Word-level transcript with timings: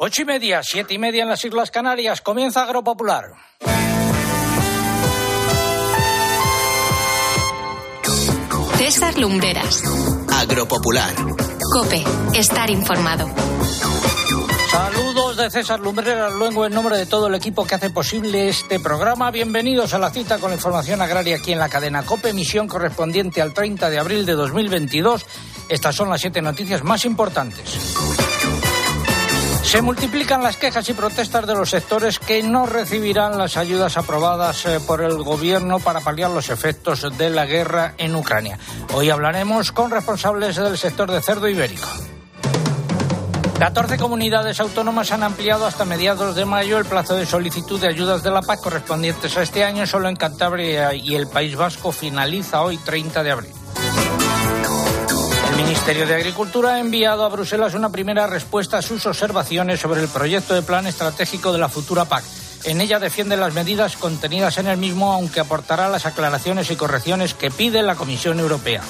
Ocho 0.00 0.22
y 0.22 0.26
media, 0.26 0.60
siete 0.62 0.94
y 0.94 0.98
media 0.98 1.24
en 1.24 1.28
las 1.28 1.44
Islas 1.44 1.72
Canarias. 1.72 2.20
Comienza 2.20 2.62
Agropopular. 2.62 3.32
César 8.76 9.18
Lumbreras. 9.18 9.82
Agropopular. 10.32 11.12
Cope. 11.72 12.04
Estar 12.32 12.70
informado. 12.70 13.28
Saludos 14.70 15.36
de 15.36 15.50
César 15.50 15.80
Lumbreras, 15.80 16.32
luego 16.32 16.64
en 16.64 16.74
nombre 16.74 16.96
de 16.96 17.06
todo 17.06 17.26
el 17.26 17.34
equipo 17.34 17.66
que 17.66 17.74
hace 17.74 17.90
posible 17.90 18.48
este 18.48 18.78
programa. 18.78 19.32
Bienvenidos 19.32 19.94
a 19.94 19.98
la 19.98 20.10
cita 20.10 20.38
con 20.38 20.50
la 20.50 20.56
información 20.56 21.02
agraria 21.02 21.38
aquí 21.38 21.50
en 21.50 21.58
la 21.58 21.68
cadena 21.68 22.04
COPE, 22.04 22.28
emisión 22.28 22.68
correspondiente 22.68 23.42
al 23.42 23.52
30 23.52 23.90
de 23.90 23.98
abril 23.98 24.24
de 24.24 24.34
2022. 24.34 25.26
Estas 25.68 25.96
son 25.96 26.08
las 26.08 26.20
siete 26.20 26.40
noticias 26.40 26.84
más 26.84 27.04
importantes. 27.04 28.17
Se 29.68 29.82
multiplican 29.82 30.42
las 30.42 30.56
quejas 30.56 30.88
y 30.88 30.94
protestas 30.94 31.46
de 31.46 31.54
los 31.54 31.68
sectores 31.68 32.18
que 32.18 32.42
no 32.42 32.64
recibirán 32.64 33.36
las 33.36 33.58
ayudas 33.58 33.98
aprobadas 33.98 34.64
eh, 34.64 34.80
por 34.80 35.02
el 35.02 35.22
gobierno 35.22 35.78
para 35.78 36.00
paliar 36.00 36.30
los 36.30 36.48
efectos 36.48 37.06
de 37.18 37.28
la 37.28 37.44
guerra 37.44 37.92
en 37.98 38.16
Ucrania. 38.16 38.58
Hoy 38.94 39.10
hablaremos 39.10 39.70
con 39.70 39.90
responsables 39.90 40.56
del 40.56 40.78
sector 40.78 41.10
de 41.10 41.20
cerdo 41.20 41.48
ibérico. 41.48 41.86
14 43.58 43.98
comunidades 43.98 44.58
autónomas 44.58 45.12
han 45.12 45.22
ampliado 45.22 45.66
hasta 45.66 45.84
mediados 45.84 46.34
de 46.34 46.46
mayo 46.46 46.78
el 46.78 46.86
plazo 46.86 47.14
de 47.14 47.26
solicitud 47.26 47.78
de 47.78 47.88
ayudas 47.88 48.22
de 48.22 48.30
la 48.30 48.40
PAC 48.40 48.62
correspondientes 48.62 49.36
a 49.36 49.42
este 49.42 49.64
año. 49.64 49.86
Solo 49.86 50.08
en 50.08 50.16
Cantabria 50.16 50.94
y 50.94 51.14
el 51.14 51.26
País 51.26 51.56
Vasco 51.56 51.92
finaliza 51.92 52.62
hoy 52.62 52.78
30 52.78 53.22
de 53.22 53.30
abril. 53.30 53.52
El 55.48 55.56
Ministerio 55.56 56.06
de 56.06 56.14
Agricultura 56.14 56.74
ha 56.74 56.80
enviado 56.80 57.24
a 57.24 57.28
Bruselas 57.28 57.74
una 57.74 57.90
primera 57.90 58.26
respuesta 58.26 58.78
a 58.78 58.82
sus 58.82 59.06
observaciones 59.06 59.80
sobre 59.80 60.02
el 60.02 60.08
proyecto 60.08 60.54
de 60.54 60.62
plan 60.62 60.86
estratégico 60.86 61.52
de 61.52 61.58
la 61.58 61.68
futura 61.68 62.04
PAC. 62.04 62.24
En 62.64 62.80
ella 62.80 62.98
defiende 62.98 63.36
las 63.36 63.54
medidas 63.54 63.96
contenidas 63.96 64.58
en 64.58 64.66
el 64.66 64.76
mismo, 64.76 65.12
aunque 65.12 65.40
aportará 65.40 65.88
las 65.88 66.06
aclaraciones 66.06 66.70
y 66.70 66.76
correcciones 66.76 67.34
que 67.34 67.50
pide 67.50 67.82
la 67.82 67.94
Comisión 67.94 68.40
Europea. 68.40 68.82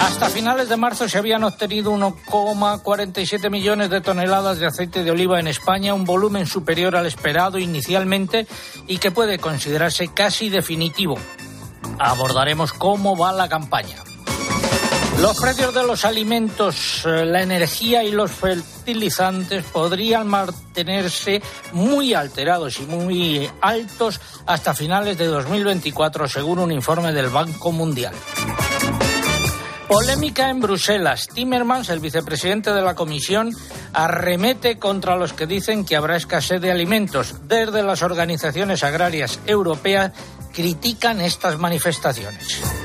Hasta 0.00 0.30
finales 0.30 0.68
de 0.68 0.76
marzo 0.76 1.08
se 1.08 1.18
habían 1.18 1.44
obtenido 1.44 1.92
1,47 1.92 3.50
millones 3.50 3.90
de 3.90 4.00
toneladas 4.00 4.58
de 4.58 4.66
aceite 4.66 5.02
de 5.02 5.10
oliva 5.10 5.40
en 5.40 5.48
España, 5.48 5.94
un 5.94 6.04
volumen 6.04 6.46
superior 6.46 6.94
al 6.96 7.06
esperado 7.06 7.58
inicialmente 7.58 8.46
y 8.86 8.98
que 8.98 9.10
puede 9.10 9.38
considerarse 9.38 10.08
casi 10.08 10.48
definitivo. 10.48 11.18
Abordaremos 11.98 12.72
cómo 12.72 13.16
va 13.16 13.32
la 13.32 13.48
campaña. 13.48 13.96
Los 15.20 15.38
precios 15.38 15.74
de 15.74 15.82
los 15.82 16.06
alimentos, 16.06 17.04
eh, 17.04 17.26
la 17.26 17.42
energía 17.42 18.02
y 18.02 18.10
los 18.10 18.30
fertilizantes 18.30 19.64
podrían 19.64 20.26
mantenerse 20.26 21.42
muy 21.72 22.14
alterados 22.14 22.80
y 22.80 22.86
muy 22.86 23.50
altos 23.60 24.18
hasta 24.46 24.72
finales 24.72 25.18
de 25.18 25.26
2024, 25.26 26.26
según 26.26 26.58
un 26.58 26.72
informe 26.72 27.12
del 27.12 27.28
Banco 27.28 27.70
Mundial. 27.70 28.14
Polémica 29.86 30.48
en 30.48 30.60
Bruselas. 30.60 31.28
Timmermans, 31.34 31.90
el 31.90 32.00
vicepresidente 32.00 32.72
de 32.72 32.80
la 32.80 32.94
Comisión, 32.94 33.54
arremete 33.92 34.78
contra 34.78 35.16
los 35.16 35.34
que 35.34 35.46
dicen 35.46 35.84
que 35.84 35.96
habrá 35.96 36.16
escasez 36.16 36.62
de 36.62 36.70
alimentos. 36.70 37.34
Desde 37.46 37.82
las 37.82 38.02
organizaciones 38.02 38.82
agrarias 38.84 39.38
europeas 39.46 40.12
critican 40.54 41.20
estas 41.20 41.58
manifestaciones. 41.58 42.79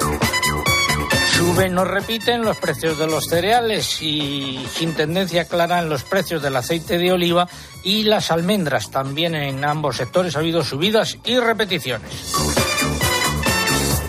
Suben 1.35 1.77
o 1.77 1.83
repiten 1.83 2.43
los 2.43 2.55
precios 2.55 2.97
de 2.97 3.07
los 3.07 3.25
cereales 3.25 4.01
y 4.01 4.65
sin 4.71 4.93
tendencia 4.93 5.43
clara 5.43 5.79
en 5.79 5.89
los 5.89 6.03
precios 6.03 6.41
del 6.41 6.55
aceite 6.55 6.97
de 6.97 7.11
oliva 7.11 7.49
y 7.83 8.03
las 8.03 8.31
almendras. 8.31 8.89
También 8.89 9.35
en 9.35 9.65
ambos 9.65 9.97
sectores 9.97 10.37
ha 10.37 10.39
habido 10.39 10.63
subidas 10.63 11.17
y 11.25 11.37
repeticiones. 11.37 12.09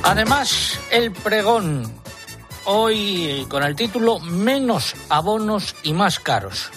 Además, 0.04 0.78
el 0.92 1.10
pregón, 1.10 1.92
hoy 2.64 3.44
con 3.48 3.64
el 3.64 3.74
título 3.74 4.20
Menos 4.20 4.94
abonos 5.08 5.74
y 5.82 5.94
más 5.94 6.20
caros. 6.20 6.70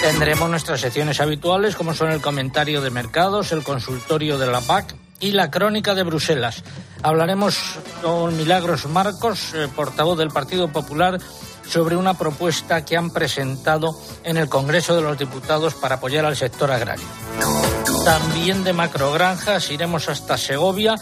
Tendremos 0.00 0.48
nuestras 0.48 0.82
secciones 0.82 1.20
habituales 1.20 1.74
como 1.74 1.94
son 1.94 2.12
el 2.12 2.20
comentario 2.20 2.80
de 2.80 2.90
mercados, 2.90 3.50
el 3.50 3.64
consultorio 3.64 4.38
de 4.38 4.46
la 4.46 4.60
PAC 4.60 4.94
y 5.20 5.32
la 5.32 5.50
crónica 5.50 5.94
de 5.94 6.02
Bruselas. 6.02 6.62
Hablaremos 7.02 7.56
con 8.02 8.36
Milagros 8.36 8.86
Marcos, 8.86 9.52
eh, 9.54 9.68
portavoz 9.74 10.18
del 10.18 10.30
Partido 10.30 10.68
Popular, 10.68 11.18
sobre 11.68 11.96
una 11.96 12.14
propuesta 12.14 12.84
que 12.84 12.96
han 12.96 13.10
presentado 13.10 13.98
en 14.22 14.36
el 14.36 14.48
Congreso 14.48 14.94
de 14.94 15.02
los 15.02 15.18
Diputados 15.18 15.74
para 15.74 15.96
apoyar 15.96 16.24
al 16.24 16.36
sector 16.36 16.70
agrario. 16.70 17.06
También 18.04 18.64
de 18.64 18.72
macrogranjas 18.72 19.70
iremos 19.70 20.08
hasta 20.08 20.36
Segovia. 20.36 20.94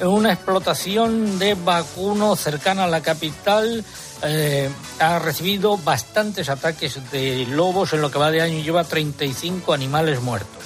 Una 0.00 0.32
explotación 0.32 1.38
de 1.38 1.54
vacuno 1.54 2.36
cercana 2.36 2.84
a 2.84 2.88
la 2.88 3.00
capital 3.00 3.84
eh, 4.22 4.68
ha 4.98 5.18
recibido 5.18 5.78
bastantes 5.78 6.48
ataques 6.48 6.98
de 7.10 7.46
lobos 7.46 7.92
en 7.94 8.02
lo 8.02 8.10
que 8.10 8.18
va 8.18 8.30
de 8.30 8.42
año 8.42 8.58
y 8.58 8.62
lleva 8.62 8.84
35 8.84 9.72
animales 9.72 10.20
muertos. 10.20 10.64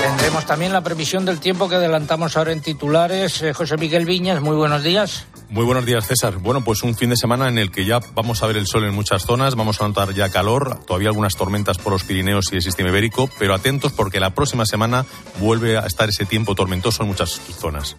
Tendremos 0.00 0.46
también 0.46 0.72
la 0.72 0.80
previsión 0.80 1.26
del 1.26 1.40
tiempo 1.40 1.68
que 1.68 1.74
adelantamos 1.74 2.36
ahora 2.36 2.52
en 2.52 2.62
titulares. 2.62 3.42
Eh, 3.42 3.52
José 3.52 3.76
Miguel 3.76 4.06
Viñas, 4.06 4.40
muy 4.40 4.56
buenos 4.56 4.82
días. 4.82 5.26
Muy 5.50 5.64
buenos 5.64 5.84
días, 5.84 6.06
César. 6.06 6.38
Bueno, 6.38 6.64
pues 6.64 6.82
un 6.82 6.94
fin 6.94 7.10
de 7.10 7.16
semana 7.16 7.48
en 7.48 7.58
el 7.58 7.70
que 7.70 7.84
ya 7.84 8.00
vamos 8.14 8.42
a 8.42 8.46
ver 8.46 8.56
el 8.56 8.66
sol 8.66 8.84
en 8.84 8.94
muchas 8.94 9.26
zonas, 9.26 9.56
vamos 9.56 9.80
a 9.80 9.86
notar 9.86 10.14
ya 10.14 10.30
calor, 10.30 10.80
todavía 10.86 11.08
algunas 11.08 11.36
tormentas 11.36 11.76
por 11.76 11.92
los 11.92 12.04
Pirineos 12.04 12.50
y 12.52 12.56
el 12.56 12.62
sistema 12.62 12.88
ibérico, 12.88 13.28
pero 13.38 13.54
atentos 13.54 13.92
porque 13.92 14.20
la 14.20 14.30
próxima 14.30 14.64
semana 14.64 15.04
vuelve 15.38 15.76
a 15.76 15.86
estar 15.86 16.08
ese 16.08 16.24
tiempo 16.24 16.54
tormentoso 16.54 17.02
en 17.02 17.08
muchas 17.08 17.40
zonas. 17.58 17.96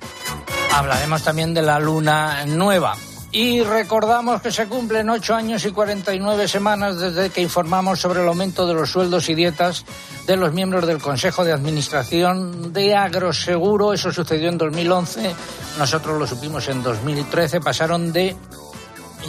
Hablaremos 0.73 1.23
también 1.23 1.53
de 1.53 1.61
la 1.61 1.79
luna 1.79 2.45
nueva. 2.45 2.95
Y 3.33 3.63
recordamos 3.63 4.41
que 4.41 4.51
se 4.51 4.67
cumplen 4.67 5.09
ocho 5.09 5.33
años 5.33 5.65
y 5.65 5.71
49 5.71 6.49
semanas 6.49 6.99
desde 6.99 7.29
que 7.29 7.41
informamos 7.41 7.99
sobre 7.99 8.21
el 8.21 8.27
aumento 8.27 8.67
de 8.67 8.73
los 8.73 8.91
sueldos 8.91 9.29
y 9.29 9.35
dietas 9.35 9.85
de 10.27 10.35
los 10.35 10.51
miembros 10.51 10.85
del 10.85 11.01
Consejo 11.01 11.45
de 11.45 11.53
Administración 11.53 12.73
de 12.73 12.93
Agroseguro. 12.93 13.93
Eso 13.93 14.11
sucedió 14.11 14.49
en 14.49 14.57
2011. 14.57 15.33
Nosotros 15.77 16.19
lo 16.19 16.27
supimos 16.27 16.67
en 16.67 16.83
2013. 16.83 17.61
Pasaron 17.61 18.11
de 18.11 18.35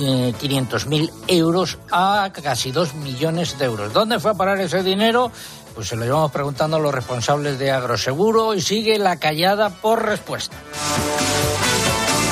eh, 0.01 0.35
500.000 0.41 1.13
euros 1.29 1.79
a 1.93 2.31
casi 2.43 2.73
2 2.73 2.95
millones 2.95 3.57
de 3.57 3.67
euros. 3.67 3.93
¿Dónde 3.93 4.19
fue 4.19 4.33
a 4.33 4.35
parar 4.35 4.59
ese 4.61 4.83
dinero? 4.83 5.31
Pues 5.77 5.89
se 5.89 5.97
lo 5.97 6.05
llevamos 6.05 6.33
preguntando 6.33 6.77
a 6.77 6.81
los 6.81 6.93
responsables 6.93 7.57
de 7.57 7.71
Agroseguro 7.71 8.55
y 8.55 8.61
sigue 8.61 8.99
la 8.99 9.17
callada 9.17 9.71
por 9.71 10.05
respuesta. 10.05 10.57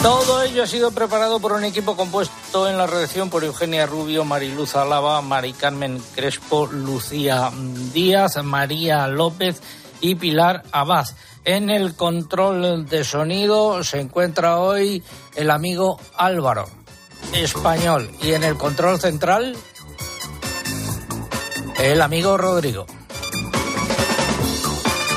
Todo 0.03 0.43
ello 0.43 0.63
ha 0.63 0.67
sido 0.67 0.93
preparado 0.93 1.41
por 1.41 1.53
un 1.53 1.63
equipo 1.63 1.95
compuesto 1.95 2.67
en 2.67 2.79
la 2.79 2.87
redacción 2.87 3.29
por 3.29 3.45
Eugenia 3.45 3.85
Rubio, 3.85 4.25
Mariluz 4.25 4.75
Alaba, 4.75 5.21
Mari 5.21 5.53
Carmen 5.53 6.03
Crespo, 6.15 6.67
Lucía 6.67 7.51
Díaz, 7.93 8.43
María 8.43 9.07
López 9.09 9.61
y 10.01 10.15
Pilar 10.15 10.63
Abad. 10.73 11.07
En 11.45 11.69
el 11.69 11.97
control 11.97 12.87
de 12.87 13.05
sonido 13.05 13.85
se 13.85 14.01
encuentra 14.01 14.59
hoy 14.59 15.03
el 15.37 15.51
amigo 15.51 16.01
Álvaro, 16.17 16.67
español, 17.35 18.11
y 18.23 18.33
en 18.33 18.45
el 18.45 18.57
control 18.57 18.99
central 19.01 19.55
el 21.79 22.01
amigo 22.01 22.39
Rodrigo. 22.39 22.87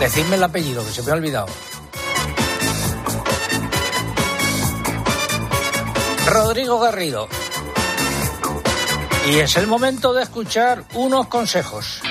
Decidme 0.01 0.35
el 0.35 0.44
apellido, 0.44 0.85
que 0.85 0.91
se 0.91 1.03
me 1.03 1.11
ha 1.11 1.15
olvidado. 1.15 1.47
Rodrigo 6.25 6.79
Garrido. 6.79 7.28
Y 9.29 9.39
es 9.39 9.56
el 9.57 9.67
momento 9.67 10.13
de 10.13 10.23
escuchar 10.23 10.83
unos 10.94 11.27
consejos. 11.27 12.01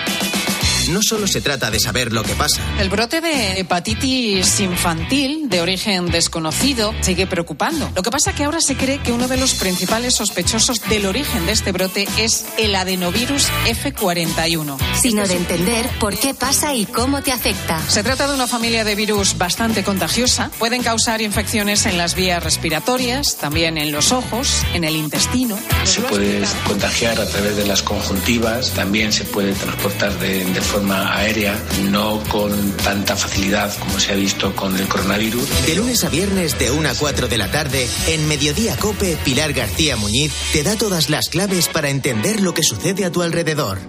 No 0.88 1.02
solo 1.02 1.26
se 1.26 1.40
trata 1.40 1.70
de 1.70 1.80
saber 1.80 2.12
lo 2.12 2.22
que 2.22 2.34
pasa. 2.34 2.60
El 2.78 2.88
brote 2.88 3.20
de 3.20 3.60
hepatitis 3.60 4.60
infantil 4.60 5.48
de 5.48 5.60
origen 5.60 6.06
desconocido 6.10 6.94
sigue 7.00 7.26
preocupando. 7.26 7.90
Lo 7.94 8.02
que 8.02 8.10
pasa 8.10 8.30
es 8.30 8.36
que 8.36 8.44
ahora 8.44 8.60
se 8.60 8.76
cree 8.76 8.98
que 8.98 9.12
uno 9.12 9.28
de 9.28 9.36
los 9.36 9.54
principales 9.54 10.14
sospechosos 10.14 10.80
del 10.88 11.06
origen 11.06 11.46
de 11.46 11.52
este 11.52 11.72
brote 11.72 12.08
es 12.18 12.44
el 12.58 12.74
adenovirus 12.74 13.48
F41. 13.66 14.76
Sino 15.00 15.26
de 15.26 15.36
entender 15.36 15.88
por 16.00 16.18
qué 16.18 16.34
pasa 16.34 16.74
y 16.74 16.86
cómo 16.86 17.22
te 17.22 17.32
afecta. 17.32 17.80
Se 17.88 18.02
trata 18.02 18.26
de 18.26 18.34
una 18.34 18.46
familia 18.46 18.84
de 18.84 18.94
virus 18.94 19.38
bastante 19.38 19.82
contagiosa. 19.82 20.50
Pueden 20.58 20.82
causar 20.82 21.22
infecciones 21.22 21.86
en 21.86 21.98
las 21.98 22.14
vías 22.14 22.42
respiratorias, 22.42 23.36
también 23.36 23.78
en 23.78 23.92
los 23.92 24.12
ojos, 24.12 24.62
en 24.74 24.84
el 24.84 24.96
intestino. 24.96 25.58
Se 25.84 26.00
puede 26.02 26.42
contagiar 26.66 27.20
a 27.20 27.26
través 27.26 27.56
de 27.56 27.66
las 27.66 27.82
conjuntivas, 27.82 28.70
también 28.70 29.12
se 29.12 29.24
puede 29.24 29.52
transportar 29.52 30.18
de, 30.18 30.44
de 30.44 30.60
forma 30.72 31.14
aérea, 31.14 31.54
no 31.90 32.18
con 32.30 32.72
tanta 32.78 33.14
facilidad 33.14 33.70
como 33.78 34.00
se 34.00 34.12
ha 34.12 34.14
visto 34.14 34.56
con 34.56 34.74
el 34.74 34.88
coronavirus. 34.88 35.66
De 35.66 35.76
lunes 35.76 36.02
a 36.02 36.08
viernes 36.08 36.58
de 36.58 36.70
1 36.70 36.88
a 36.88 36.94
4 36.94 37.28
de 37.28 37.36
la 37.36 37.50
tarde, 37.50 37.86
en 38.06 38.26
Mediodía 38.26 38.74
Cope, 38.76 39.18
Pilar 39.22 39.52
García 39.52 39.96
Muñiz 39.96 40.32
te 40.54 40.62
da 40.62 40.74
todas 40.76 41.10
las 41.10 41.28
claves 41.28 41.68
para 41.68 41.90
entender 41.90 42.40
lo 42.40 42.54
que 42.54 42.62
sucede 42.62 43.04
a 43.04 43.12
tu 43.12 43.20
alrededor. 43.20 43.80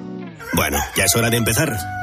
Bueno, 0.55 0.77
ya 0.97 1.05
es 1.05 1.15
hora 1.15 1.29
de 1.29 1.37
empezar. 1.37 2.02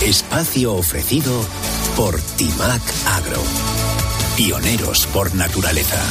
Espacio 0.01 0.75
ofrecido 0.75 1.31
por 1.95 2.19
Timac 2.19 2.81
Agro. 3.07 3.41
Pioneros 4.35 5.07
por 5.07 5.33
naturaleza. 5.35 6.01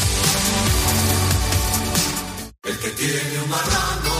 El 2.63 2.79
que 2.79 2.89
tiene 2.91 3.43
un 3.43 3.51
marrano 3.51 4.14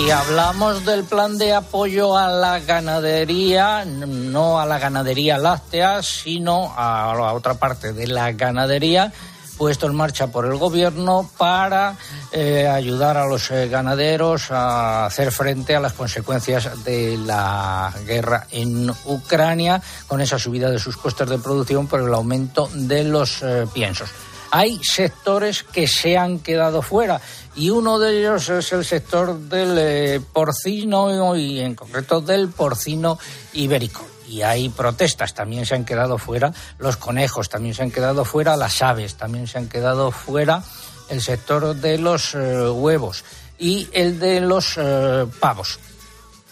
Y 0.00 0.10
hablamos 0.10 0.86
del 0.86 1.04
plan 1.04 1.36
de 1.36 1.52
apoyo 1.52 2.16
a 2.16 2.26
la 2.28 2.58
ganadería, 2.60 3.84
no 3.84 4.58
a 4.58 4.64
la 4.64 4.78
ganadería 4.78 5.36
láctea, 5.36 6.02
sino 6.02 6.72
a 6.74 7.14
la 7.14 7.34
otra 7.34 7.54
parte 7.54 7.92
de 7.92 8.06
la 8.06 8.32
ganadería 8.32 9.12
puesto 9.58 9.86
en 9.86 9.94
marcha 9.94 10.28
por 10.28 10.46
el 10.46 10.56
gobierno 10.56 11.28
para 11.36 11.98
eh, 12.32 12.66
ayudar 12.66 13.18
a 13.18 13.26
los 13.26 13.50
eh, 13.50 13.68
ganaderos 13.68 14.50
a 14.50 15.04
hacer 15.04 15.30
frente 15.30 15.76
a 15.76 15.80
las 15.80 15.92
consecuencias 15.92 16.82
de 16.82 17.18
la 17.18 17.92
guerra 18.06 18.46
en 18.52 18.90
Ucrania 19.04 19.82
con 20.06 20.22
esa 20.22 20.38
subida 20.38 20.70
de 20.70 20.78
sus 20.78 20.96
costes 20.96 21.28
de 21.28 21.36
producción 21.36 21.88
por 21.88 22.00
el 22.00 22.14
aumento 22.14 22.70
de 22.72 23.04
los 23.04 23.42
eh, 23.42 23.66
piensos. 23.74 24.08
Hay 24.50 24.80
sectores 24.82 25.62
que 25.62 25.86
se 25.86 26.16
han 26.16 26.38
quedado 26.38 26.80
fuera 26.80 27.20
y 27.56 27.70
uno 27.70 27.98
de 27.98 28.20
ellos 28.20 28.48
es 28.48 28.72
el 28.72 28.84
sector 28.84 29.38
del 29.38 29.76
eh, 29.78 30.20
porcino 30.32 31.36
y 31.36 31.60
en 31.60 31.74
concreto 31.74 32.20
del 32.20 32.48
porcino 32.48 33.18
ibérico 33.52 34.06
y 34.30 34.42
hay 34.42 34.68
protestas, 34.68 35.34
también 35.34 35.66
se 35.66 35.74
han 35.74 35.84
quedado 35.84 36.16
fuera 36.16 36.52
los 36.78 36.96
conejos, 36.96 37.48
también 37.48 37.74
se 37.74 37.82
han 37.82 37.90
quedado 37.90 38.24
fuera 38.24 38.56
las 38.56 38.80
aves, 38.80 39.16
también 39.16 39.48
se 39.48 39.58
han 39.58 39.68
quedado 39.68 40.12
fuera 40.12 40.62
el 41.08 41.20
sector 41.20 41.74
de 41.74 41.98
los 41.98 42.34
eh, 42.34 42.70
huevos 42.70 43.24
y 43.58 43.88
el 43.92 44.20
de 44.20 44.40
los 44.40 44.74
eh, 44.76 45.26
pavos 45.40 45.80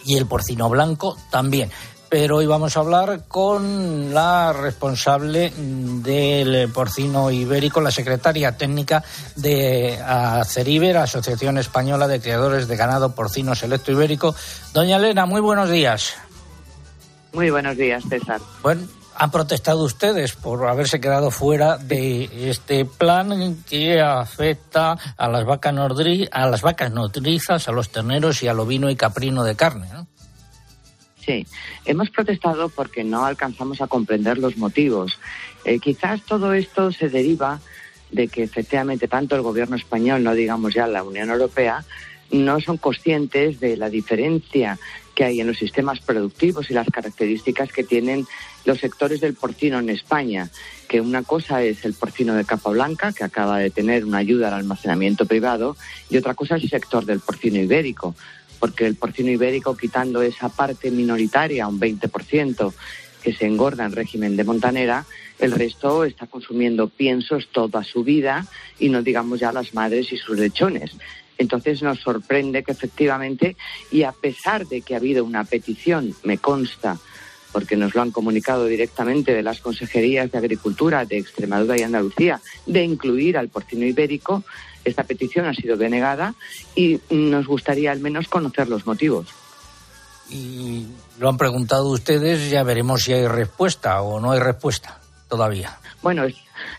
y 0.04 0.16
el 0.16 0.26
porcino 0.26 0.68
blanco 0.68 1.16
también. 1.30 1.70
Pero 2.10 2.36
hoy 2.36 2.46
vamos 2.46 2.76
a 2.76 2.80
hablar 2.80 3.24
con 3.28 4.14
la 4.14 4.54
responsable 4.54 5.52
del 5.56 6.70
porcino 6.72 7.30
ibérico, 7.30 7.82
la 7.82 7.90
secretaria 7.90 8.56
técnica 8.56 9.04
de 9.36 10.00
Aceriber, 10.00 10.96
Asociación 10.96 11.58
Española 11.58 12.08
de 12.08 12.20
Criadores 12.20 12.66
de 12.66 12.76
Ganado 12.76 13.14
Porcino 13.14 13.54
Selecto 13.54 13.92
Ibérico. 13.92 14.34
Doña 14.72 14.96
Elena, 14.96 15.26
muy 15.26 15.42
buenos 15.42 15.68
días. 15.68 16.14
Muy 17.34 17.50
buenos 17.50 17.76
días, 17.76 18.02
César. 18.08 18.40
Bueno, 18.62 18.88
han 19.14 19.30
protestado 19.30 19.84
ustedes 19.84 20.32
por 20.32 20.66
haberse 20.66 21.00
quedado 21.00 21.30
fuera 21.30 21.76
de 21.76 22.50
este 22.50 22.86
plan 22.86 23.62
que 23.68 24.00
afecta 24.00 24.96
a 25.16 25.28
las 25.28 25.44
vacas 25.44 25.74
nodri 25.74 26.26
a 26.32 26.46
las 26.46 26.62
vacas 26.62 26.90
nodrizas, 26.90 27.68
a 27.68 27.72
los 27.72 27.90
terneros 27.90 28.42
y 28.42 28.48
al 28.48 28.60
ovino 28.60 28.88
y 28.88 28.96
caprino 28.96 29.44
de 29.44 29.56
carne, 29.56 29.88
¿no? 29.92 30.06
Hemos 31.84 32.10
protestado 32.10 32.68
porque 32.68 33.04
no 33.04 33.24
alcanzamos 33.24 33.80
a 33.80 33.86
comprender 33.86 34.38
los 34.38 34.56
motivos. 34.56 35.18
Eh, 35.64 35.78
quizás 35.78 36.22
todo 36.22 36.52
esto 36.54 36.92
se 36.92 37.08
deriva 37.08 37.60
de 38.10 38.28
que 38.28 38.42
efectivamente 38.42 39.08
tanto 39.08 39.36
el 39.36 39.42
gobierno 39.42 39.76
español, 39.76 40.22
no 40.22 40.34
digamos 40.34 40.74
ya 40.74 40.86
la 40.86 41.02
Unión 41.02 41.30
Europea, 41.30 41.84
no 42.30 42.60
son 42.60 42.76
conscientes 42.76 43.60
de 43.60 43.76
la 43.76 43.90
diferencia 43.90 44.78
que 45.14 45.24
hay 45.24 45.40
en 45.40 45.48
los 45.48 45.58
sistemas 45.58 46.00
productivos 46.00 46.70
y 46.70 46.74
las 46.74 46.86
características 46.88 47.72
que 47.72 47.82
tienen 47.82 48.26
los 48.64 48.78
sectores 48.78 49.20
del 49.20 49.34
porcino 49.34 49.78
en 49.78 49.88
España, 49.88 50.48
que 50.88 51.00
una 51.00 51.22
cosa 51.24 51.62
es 51.62 51.84
el 51.84 51.94
porcino 51.94 52.34
de 52.34 52.44
capa 52.44 52.70
blanca, 52.70 53.12
que 53.12 53.24
acaba 53.24 53.58
de 53.58 53.70
tener 53.70 54.04
una 54.04 54.18
ayuda 54.18 54.48
al 54.48 54.54
almacenamiento 54.54 55.26
privado, 55.26 55.76
y 56.08 56.18
otra 56.18 56.34
cosa 56.34 56.56
es 56.56 56.64
el 56.64 56.70
sector 56.70 57.04
del 57.04 57.20
porcino 57.20 57.58
ibérico, 57.58 58.14
porque 58.58 58.86
el 58.86 58.96
porcino 58.96 59.30
ibérico, 59.30 59.76
quitando 59.76 60.22
esa 60.22 60.48
parte 60.48 60.90
minoritaria, 60.90 61.68
un 61.68 61.80
20%, 61.80 62.72
que 63.22 63.32
se 63.32 63.46
engorda 63.46 63.84
en 63.84 63.92
régimen 63.92 64.36
de 64.36 64.44
montanera, 64.44 65.04
el 65.38 65.52
resto 65.52 66.04
está 66.04 66.26
consumiendo 66.26 66.88
piensos 66.88 67.48
toda 67.48 67.84
su 67.84 68.04
vida 68.04 68.46
y 68.78 68.88
no 68.88 69.02
digamos 69.02 69.40
ya 69.40 69.52
las 69.52 69.74
madres 69.74 70.12
y 70.12 70.16
sus 70.16 70.38
lechones. 70.38 70.92
Entonces 71.36 71.82
nos 71.82 72.00
sorprende 72.00 72.64
que 72.64 72.72
efectivamente, 72.72 73.56
y 73.92 74.02
a 74.02 74.12
pesar 74.12 74.66
de 74.66 74.82
que 74.82 74.94
ha 74.94 74.98
habido 74.98 75.24
una 75.24 75.44
petición, 75.44 76.14
me 76.24 76.38
consta, 76.38 76.98
porque 77.52 77.76
nos 77.76 77.94
lo 77.94 78.02
han 78.02 78.10
comunicado 78.10 78.66
directamente 78.66 79.32
de 79.32 79.42
las 79.42 79.60
consejerías 79.60 80.30
de 80.30 80.38
Agricultura 80.38 81.04
de 81.04 81.18
Extremadura 81.18 81.78
y 81.78 81.82
Andalucía, 81.82 82.40
de 82.66 82.82
incluir 82.82 83.38
al 83.38 83.48
porcino 83.48 83.86
ibérico, 83.86 84.44
esta 84.88 85.04
petición 85.04 85.46
ha 85.46 85.54
sido 85.54 85.76
denegada 85.76 86.34
y 86.74 87.00
nos 87.10 87.46
gustaría 87.46 87.92
al 87.92 88.00
menos 88.00 88.28
conocer 88.28 88.68
los 88.68 88.86
motivos. 88.86 89.28
y 90.30 90.86
lo 91.18 91.28
han 91.28 91.36
preguntado 91.38 91.88
ustedes, 91.88 92.50
ya 92.50 92.62
veremos 92.62 93.02
si 93.02 93.12
hay 93.12 93.26
respuesta 93.26 94.02
o 94.02 94.20
no 94.20 94.32
hay 94.32 94.40
respuesta 94.40 95.00
todavía. 95.28 95.78
Bueno, 96.02 96.24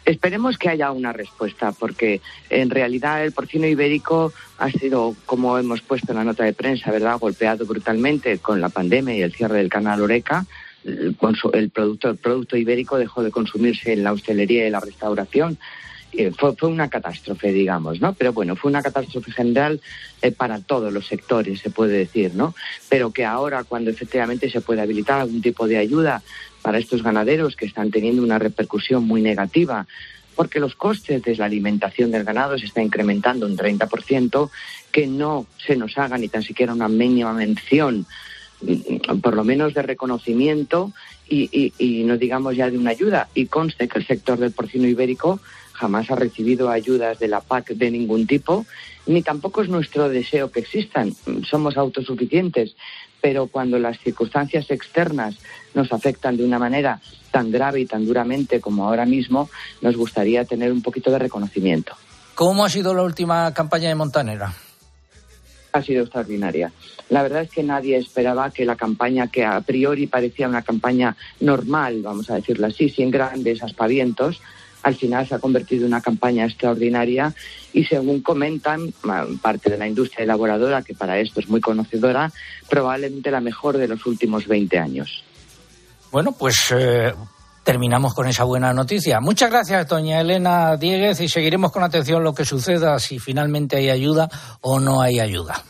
esperemos 0.06 0.58
que 0.58 0.70
haya 0.70 0.92
una 0.92 1.12
respuesta, 1.12 1.72
porque 1.72 2.22
en 2.50 2.70
realidad 2.70 3.24
el 3.24 3.34
porcino 3.34 3.68
ibérico 3.68 4.32
ha 4.58 4.70
sido, 4.72 5.16
como 5.26 5.58
hemos 5.58 5.82
puesto 5.82 6.12
en 6.12 6.18
la 6.20 6.24
nota 6.24 6.44
de 6.46 6.54
prensa, 6.54 6.92
¿verdad?, 6.92 7.20
golpeado 7.20 7.66
brutalmente 7.66 8.40
con 8.40 8.62
la 8.62 8.70
pandemia 8.70 9.16
y 9.16 9.22
el 9.22 9.34
cierre 9.34 9.58
del 9.58 9.70
canal 9.70 10.02
Oreca. 10.02 10.46
El, 10.86 11.16
producto, 11.70 12.10
el 12.10 12.18
producto 12.18 12.56
ibérico 12.56 12.98
dejó 12.98 13.22
de 13.22 13.32
consumirse 13.32 13.92
en 13.92 14.04
la 14.04 14.14
hostelería 14.14 14.66
y 14.66 14.72
la 14.72 14.80
restauración 14.80 15.60
eh, 16.12 16.32
fue, 16.36 16.56
fue, 16.56 16.70
una 16.70 16.90
catástrofe, 16.90 17.52
digamos, 17.52 18.02
¿no? 18.02 18.14
Pero 18.14 18.34
bueno, 18.34 18.56
fue 18.56 18.70
una 18.70 18.82
catástrofe 18.82 19.32
general 19.32 19.80
eh, 20.22 20.32
para 20.32 20.60
todos 20.60 20.92
los 20.92 21.08
sectores, 21.08 21.60
se 21.60 21.70
puede 21.70 21.98
decir, 21.98 22.34
¿no? 22.34 22.56
Pero 22.90 23.12
que 23.12 23.26
ahora, 23.26 23.64
cuando 23.64 23.92
efectivamente 23.92 24.50
se 24.50 24.62
puede 24.62 24.82
habilitar 24.82 25.22
algún 25.22 25.42
tipo 25.42 25.68
de 25.68 25.78
ayuda 25.78 26.24
para 26.62 26.80
estos 26.80 27.04
ganaderos 27.04 27.56
que 27.56 27.66
están 27.66 27.92
teniendo 27.92 28.24
una 28.24 28.40
repercusión 28.40 29.04
muy 29.06 29.22
negativa, 29.22 29.86
porque 30.36 30.60
los 30.60 30.76
costes 30.76 31.22
de 31.22 31.36
la 31.36 31.46
alimentación 31.46 32.12
del 32.12 32.24
ganado 32.24 32.58
se 32.58 32.66
está 32.66 32.82
incrementando 32.82 33.46
un 33.46 33.58
30%, 33.58 34.50
que 34.92 35.06
no 35.06 35.46
se 35.66 35.76
nos 35.76 35.98
haga 35.98 36.18
ni 36.18 36.28
tan 36.28 36.44
siquiera 36.44 36.74
una 36.74 36.88
mínima 36.88 37.34
mención 37.34 38.06
mm, 38.62 39.20
por 39.20 39.36
lo 39.36 39.44
menos 39.44 39.74
de 39.74 39.84
reconocimiento 39.84 40.92
y, 41.28 41.50
y, 41.52 41.74
y, 41.78 42.04
no 42.04 42.18
digamos 42.18 42.56
ya 42.56 42.72
de 42.72 42.78
una 42.78 42.92
ayuda. 42.92 43.30
Y 43.36 43.46
conste 43.46 43.88
que 43.88 44.00
el 44.00 44.08
sector 44.08 44.40
del 44.40 44.52
porcino 44.52 44.88
ibérico 44.88 45.40
jamás 45.80 46.12
ha 46.12 46.16
recibido 46.16 46.70
ayudas 46.70 47.20
de 47.20 47.30
la 47.30 47.40
PAC 47.40 47.70
de 47.70 47.90
ningún 47.90 48.28
tipo, 48.28 48.66
ni 49.08 49.24
tampoco 49.24 49.62
es 49.62 49.70
nuestro 49.70 50.10
deseo 50.10 50.52
que 50.52 50.60
existan. 50.60 51.16
Somos 51.50 51.78
autosuficientes, 51.78 52.76
pero 53.22 53.48
cuando 53.48 53.80
las 53.80 53.98
circunstancias 54.00 54.70
externas 54.70 55.36
nos 55.74 55.92
afectan 55.94 56.36
de 56.36 56.44
una 56.44 56.60
manera 56.60 57.00
tan 57.32 57.50
grave 57.50 57.82
y 57.82 57.86
tan 57.86 58.06
duramente 58.06 58.60
como 58.60 58.86
ahora 58.86 59.06
mismo, 59.06 59.50
nos 59.82 59.96
gustaría 59.96 60.44
tener 60.44 60.72
un 60.72 60.82
poquito 60.82 61.12
de 61.12 61.20
reconocimiento. 61.20 61.94
¿Cómo 62.36 62.66
ha 62.66 62.70
sido 62.70 62.94
la 62.94 63.04
última 63.04 63.54
campaña 63.54 63.90
de 63.90 63.96
Montanera? 63.96 64.54
Ha 65.72 65.82
sido 65.82 66.04
extraordinaria. 66.04 66.72
La 67.10 67.24
verdad 67.24 67.44
es 67.44 67.50
que 67.50 67.64
nadie 67.64 67.98
esperaba 67.98 68.52
que 68.52 68.66
la 68.66 68.76
campaña, 68.76 69.28
que 69.28 69.46
a 69.46 69.62
priori 69.62 70.08
parecía 70.08 70.48
una 70.48 70.62
campaña 70.62 71.16
normal, 71.40 72.02
vamos 72.02 72.30
a 72.30 72.36
decirlo 72.36 72.68
así, 72.68 72.90
sin 72.90 73.12
grandes 73.12 73.64
aspavientos, 73.64 74.42
al 74.84 74.96
final 74.96 75.28
se 75.28 75.36
ha 75.36 75.40
convertido 75.40 75.82
en 75.82 75.94
una 75.94 76.02
campaña 76.02 76.46
extraordinaria 76.46 77.34
y 77.74 77.84
según 77.86 78.22
comentan 78.22 78.94
parte 79.42 79.70
de 79.70 79.78
la 79.78 79.88
industria 79.88 80.24
elaboradora, 80.24 80.82
que 80.82 80.94
para 80.94 81.20
esto 81.20 81.40
es 81.40 81.50
muy 81.50 81.62
conocedora, 81.62 82.32
probablemente 82.70 83.32
la 83.32 83.42
mejor 83.42 83.78
de 83.78 83.88
los 83.88 84.06
últimos 84.06 84.48
20 84.48 84.78
años. 84.78 85.24
Bueno, 86.12 86.32
pues 86.32 86.74
eh, 86.76 87.14
terminamos 87.64 88.14
con 88.14 88.28
esa 88.28 88.44
buena 88.46 88.74
noticia. 88.74 89.20
Muchas 89.20 89.52
gracias, 89.52 89.88
doña 89.88 90.22
Elena 90.22 90.76
Dieguez, 90.78 91.22
y 91.22 91.28
seguiremos 91.28 91.72
con 91.72 91.84
atención 91.84 92.24
lo 92.24 92.34
que 92.34 92.46
suceda, 92.46 92.98
si 93.00 93.20
finalmente 93.20 93.78
hay 93.78 93.90
ayuda 93.90 94.30
o 94.62 94.80
no 94.80 95.02
hay 95.02 95.20
ayuda. 95.20 95.64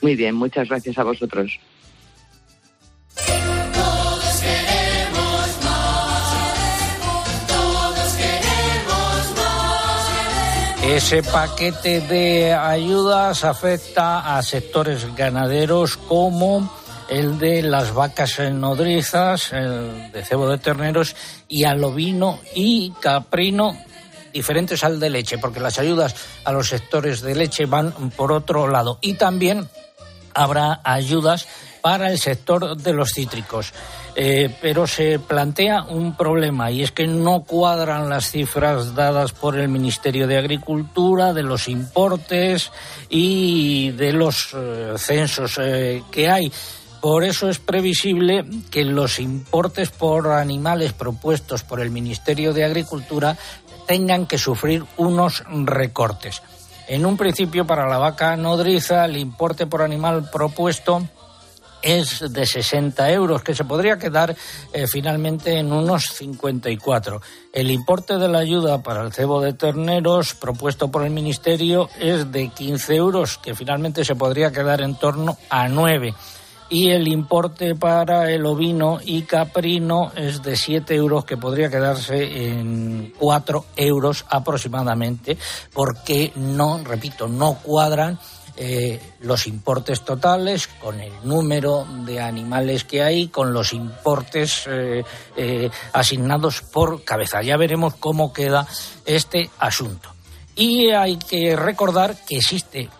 Muy 0.00 0.16
bien, 0.16 0.34
muchas 0.34 0.68
gracias 0.68 0.98
a 0.98 1.04
vosotros. 1.04 1.60
Ese 10.92 11.22
paquete 11.22 12.02
de 12.02 12.52
ayudas 12.52 13.44
afecta 13.44 14.36
a 14.36 14.42
sectores 14.42 15.16
ganaderos 15.16 15.96
como 15.96 16.70
el 17.08 17.38
de 17.38 17.62
las 17.62 17.94
vacas 17.94 18.38
nodrizas, 18.52 19.54
el 19.54 20.12
de 20.12 20.22
cebo 20.22 20.50
de 20.50 20.58
terneros 20.58 21.16
y 21.48 21.64
al 21.64 21.82
ovino 21.82 22.40
y 22.54 22.92
caprino 23.00 23.74
diferentes 24.34 24.84
al 24.84 25.00
de 25.00 25.08
leche, 25.08 25.38
porque 25.38 25.60
las 25.60 25.78
ayudas 25.78 26.14
a 26.44 26.52
los 26.52 26.68
sectores 26.68 27.22
de 27.22 27.36
leche 27.36 27.64
van 27.64 28.10
por 28.10 28.30
otro 28.30 28.68
lado. 28.68 28.98
Y 29.00 29.14
también 29.14 29.70
habrá 30.34 30.82
ayudas 30.84 31.48
para 31.82 32.10
el 32.10 32.18
sector 32.18 32.76
de 32.76 32.92
los 32.92 33.10
cítricos. 33.10 33.72
Eh, 34.14 34.54
pero 34.60 34.86
se 34.86 35.18
plantea 35.18 35.84
un 35.84 36.16
problema 36.16 36.70
y 36.70 36.82
es 36.82 36.92
que 36.92 37.06
no 37.06 37.44
cuadran 37.44 38.10
las 38.10 38.30
cifras 38.30 38.94
dadas 38.94 39.32
por 39.32 39.58
el 39.58 39.68
Ministerio 39.68 40.26
de 40.26 40.36
Agricultura 40.36 41.32
de 41.32 41.42
los 41.42 41.66
importes 41.68 42.70
y 43.08 43.90
de 43.92 44.12
los 44.12 44.54
eh, 44.54 44.94
censos 44.96 45.58
eh, 45.60 46.02
que 46.10 46.30
hay. 46.30 46.52
Por 47.00 47.24
eso 47.24 47.48
es 47.48 47.58
previsible 47.58 48.44
que 48.70 48.84
los 48.84 49.18
importes 49.18 49.90
por 49.90 50.28
animales 50.28 50.92
propuestos 50.92 51.64
por 51.64 51.80
el 51.80 51.90
Ministerio 51.90 52.52
de 52.52 52.64
Agricultura 52.64 53.36
tengan 53.86 54.26
que 54.26 54.38
sufrir 54.38 54.84
unos 54.98 55.42
recortes. 55.48 56.42
En 56.86 57.06
un 57.06 57.16
principio, 57.16 57.66
para 57.66 57.88
la 57.88 57.98
vaca 57.98 58.36
nodriza, 58.36 59.06
el 59.06 59.16
importe 59.16 59.66
por 59.66 59.82
animal 59.82 60.28
propuesto 60.30 61.02
es 61.82 62.32
de 62.32 62.46
60 62.46 63.10
euros, 63.10 63.42
que 63.42 63.54
se 63.54 63.64
podría 63.64 63.98
quedar 63.98 64.34
eh, 64.72 64.86
finalmente 64.86 65.58
en 65.58 65.72
unos 65.72 66.06
54. 66.06 67.20
El 67.52 67.70
importe 67.70 68.16
de 68.18 68.28
la 68.28 68.38
ayuda 68.38 68.82
para 68.82 69.02
el 69.02 69.12
cebo 69.12 69.40
de 69.40 69.52
terneros 69.52 70.34
propuesto 70.34 70.90
por 70.90 71.04
el 71.04 71.10
Ministerio 71.10 71.88
es 72.00 72.30
de 72.32 72.48
15 72.48 72.94
euros, 72.94 73.38
que 73.38 73.54
finalmente 73.54 74.04
se 74.04 74.14
podría 74.14 74.52
quedar 74.52 74.80
en 74.80 74.94
torno 74.94 75.36
a 75.50 75.68
9. 75.68 76.14
Y 76.70 76.88
el 76.88 77.06
importe 77.06 77.74
para 77.74 78.30
el 78.30 78.46
ovino 78.46 78.98
y 79.04 79.22
caprino 79.24 80.10
es 80.16 80.42
de 80.42 80.56
7 80.56 80.94
euros, 80.94 81.26
que 81.26 81.36
podría 81.36 81.68
quedarse 81.68 82.48
en 82.48 83.12
4 83.18 83.66
euros 83.76 84.24
aproximadamente, 84.30 85.36
porque 85.74 86.32
no, 86.34 86.82
repito, 86.82 87.28
no 87.28 87.58
cuadran 87.62 88.18
eh, 88.56 89.00
los 89.20 89.46
importes 89.46 90.04
totales, 90.04 90.66
con 90.66 91.00
el 91.00 91.12
número 91.24 91.86
de 92.04 92.20
animales 92.20 92.84
que 92.84 93.02
hay, 93.02 93.28
con 93.28 93.52
los 93.52 93.72
importes 93.72 94.64
eh, 94.66 95.04
eh, 95.36 95.70
asignados 95.92 96.60
por 96.62 97.04
cabeza. 97.04 97.42
Ya 97.42 97.56
veremos 97.56 97.94
cómo 97.94 98.32
queda 98.32 98.66
este 99.04 99.50
asunto. 99.58 100.10
Y 100.54 100.90
hay 100.90 101.16
que 101.16 101.56
recordar 101.56 102.16
que 102.26 102.36
existe 102.36 102.90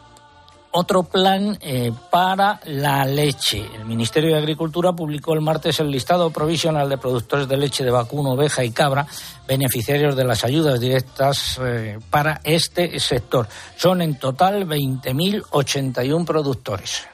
otro 0.73 1.03
plan 1.05 1.57
eh, 1.61 1.93
para 2.11 2.61
la 2.65 3.05
leche. 3.05 3.65
El 3.75 3.85
Ministerio 3.85 4.31
de 4.31 4.39
Agricultura 4.39 4.93
publicó 4.93 5.35
el 5.35 5.41
martes 5.41 5.81
el 5.81 5.91
listado 5.91 6.31
provisional 6.31 6.89
de 6.89 6.99
productores 6.99 7.47
de 7.47 7.57
leche 7.57 7.85
de 7.85 7.91
vacuno, 7.91 8.33
oveja 8.33 8.65
y 8.65 8.71
cabra, 8.71 9.07
beneficiarios 9.47 10.17
de 10.17 10.25
las 10.25 10.45
ayudas 10.45 10.81
directas 10.81 11.61
eh, 11.63 11.99
para 12.11 12.41
este 12.45 12.99
sector. 12.99 13.47
Son 13.77 14.03
en 14.03 14.19
total 14.19 14.67
20.081 14.67 16.25
productores. 16.25 17.12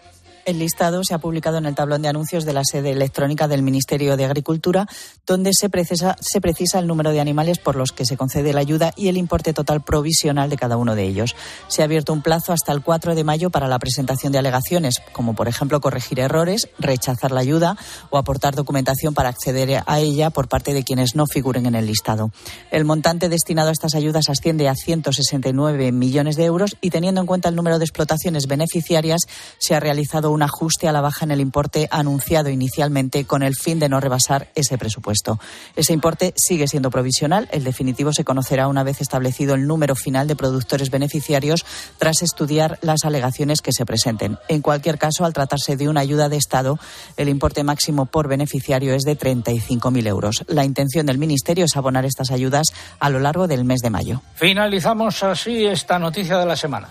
El 0.49 0.61
listado 0.61 1.05
se 1.05 1.13
ha 1.13 1.19
publicado 1.19 1.59
en 1.59 1.67
el 1.67 1.75
tablón 1.75 2.01
de 2.01 2.09
anuncios 2.09 2.47
de 2.47 2.55
la 2.55 2.63
sede 2.65 2.93
electrónica 2.93 3.49
del 3.49 3.61
Ministerio 3.61 4.17
de 4.17 4.25
Agricultura, 4.25 4.87
donde 5.27 5.51
se 5.53 5.69
precisa, 5.69 6.17
se 6.23 6.41
precisa 6.41 6.79
el 6.79 6.87
número 6.87 7.13
de 7.13 7.21
animales 7.21 7.59
por 7.59 7.77
los 7.77 7.93
que 7.93 8.07
se 8.07 8.17
concede 8.17 8.55
la 8.55 8.61
ayuda 8.61 8.95
y 8.97 9.09
el 9.09 9.19
importe 9.19 9.53
total 9.53 9.85
provisional 9.85 10.49
de 10.49 10.57
cada 10.57 10.79
uno 10.79 10.95
de 10.95 11.05
ellos. 11.05 11.37
Se 11.67 11.83
ha 11.83 11.85
abierto 11.85 12.15
un 12.15 12.23
plazo 12.23 12.55
hasta 12.55 12.73
el 12.73 12.81
4 12.81 13.15
de 13.15 13.25
mayo 13.25 13.51
para 13.51 13.69
la 13.69 13.79
presentación 13.79 14.33
de 14.33 14.39
alegaciones, 14.39 15.03
como 15.13 15.35
por 15.35 15.49
ejemplo 15.49 15.83
corregir 15.83 16.19
errores, 16.19 16.71
rechazar 16.79 17.31
la 17.31 17.41
ayuda 17.41 17.77
o 18.09 18.17
aportar 18.17 18.55
documentación 18.55 19.13
para 19.13 19.29
acceder 19.29 19.83
a 19.85 20.01
ella 20.01 20.31
por 20.31 20.49
parte 20.49 20.73
de 20.73 20.83
quienes 20.83 21.15
no 21.15 21.27
figuren 21.27 21.67
en 21.67 21.75
el 21.75 21.85
listado. 21.85 22.31
El 22.71 22.87
montante 22.87 23.29
destinado 23.29 23.69
a 23.69 23.73
estas 23.73 23.95
ayudas 23.95 24.31
asciende 24.31 24.67
a 24.71 24.75
169 24.75 25.93
millones 25.93 26.37
de 26.37 26.47
euros 26.47 26.79
y 26.81 26.89
teniendo 26.89 27.21
en 27.21 27.27
cuenta 27.27 27.51
el 27.51 27.55
número 27.55 27.79
de 27.79 27.85
explotaciones 27.85 28.47
beneficiarias, 28.47 29.21
se 29.59 29.75
ha 29.75 29.81
realizado 29.81 30.38
un 30.38 30.38
ajuste 30.43 30.89
a 30.89 30.93
la 30.93 31.01
baja 31.01 31.25
en 31.25 31.31
el 31.31 31.41
importe 31.41 31.89
anunciado 31.91 32.51
inicialmente 32.51 33.25
con 33.25 33.43
el 33.43 33.55
fin 33.55 33.79
de 33.79 33.89
no 33.89 34.01
rebasar 34.01 34.51
ese 34.55 34.79
presupuesto. 34.79 35.39
Ese 35.77 35.93
importe 35.93 36.35
sigue 36.37 36.69
siendo 36.69 36.91
provisional. 36.91 37.49
El 37.53 37.65
definitivo 37.65 38.13
se 38.13 38.25
conocerá 38.25 38.69
una 38.69 38.83
vez 38.83 39.01
establecido 39.01 39.55
el 39.55 39.67
número 39.67 39.95
final 39.95 40.27
de 40.27 40.37
productores 40.37 40.91
beneficiarios 40.91 41.65
tras 41.99 42.23
estudiar 42.23 42.79
las 42.83 43.05
alegaciones 43.05 43.63
que 43.63 43.73
se 43.73 43.87
presenten. 43.87 44.39
En 44.49 44.63
cualquier 44.63 44.99
caso, 44.99 45.25
al 45.25 45.33
tratarse 45.33 45.77
de 45.77 45.89
una 45.89 46.01
ayuda 46.01 46.29
de 46.29 46.37
Estado, 46.37 46.79
el 47.17 47.29
importe 47.29 47.65
máximo 47.65 48.07
por 48.07 48.29
beneficiario 48.29 48.95
es 48.95 49.03
de 49.03 49.19
35.000 49.19 50.07
euros. 50.07 50.45
La 50.49 50.65
intención 50.65 51.07
del 51.07 51.19
Ministerio 51.19 51.65
es 51.65 51.77
abonar 51.77 52.05
estas 52.05 52.31
ayudas 52.31 52.69
a 52.99 53.11
lo 53.11 53.21
largo 53.21 53.47
del 53.47 53.65
mes 53.65 53.81
de 53.81 53.91
mayo. 53.91 54.23
Finalizamos 54.35 55.23
así 55.23 55.67
esta 55.67 55.99
noticia 55.99 56.39
de 56.39 56.47
la 56.47 56.57
semana. 56.57 56.89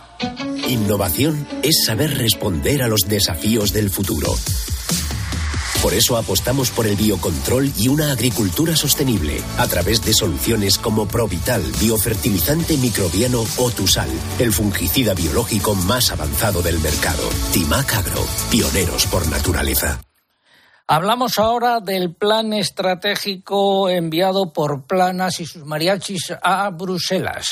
Innovación 0.67 1.47
es 1.63 1.85
saber 1.85 2.17
responder 2.17 2.83
a 2.83 2.87
los 2.87 3.07
desafíos 3.37 3.71
del 3.71 3.89
futuro. 3.89 4.33
Por 5.81 5.93
eso 5.93 6.17
apostamos 6.17 6.71
por 6.71 6.87
el 6.87 6.95
biocontrol 6.95 7.71
y 7.77 7.87
una 7.87 8.11
agricultura 8.11 8.75
sostenible 8.75 9.41
a 9.59 9.67
través 9.67 10.03
de 10.03 10.13
soluciones 10.13 10.79
como 10.79 11.07
Provital, 11.07 11.61
biofertilizante 11.79 12.77
microbiano 12.77 13.45
o 13.57 13.69
Tusal, 13.69 14.09
el 14.39 14.51
fungicida 14.51 15.13
biológico 15.13 15.75
más 15.75 16.11
avanzado 16.11 16.63
del 16.63 16.79
mercado. 16.79 17.21
Timac 17.53 17.93
Agro, 17.93 18.25
pioneros 18.49 19.05
por 19.05 19.27
naturaleza. 19.27 20.01
Hablamos 20.87 21.37
ahora 21.37 21.79
del 21.79 22.15
plan 22.15 22.53
estratégico 22.53 23.89
enviado 23.89 24.51
por 24.51 24.83
Planas 24.87 25.39
y 25.41 25.45
sus 25.45 25.63
mariachis 25.63 26.33
a 26.41 26.69
Bruselas. 26.71 27.45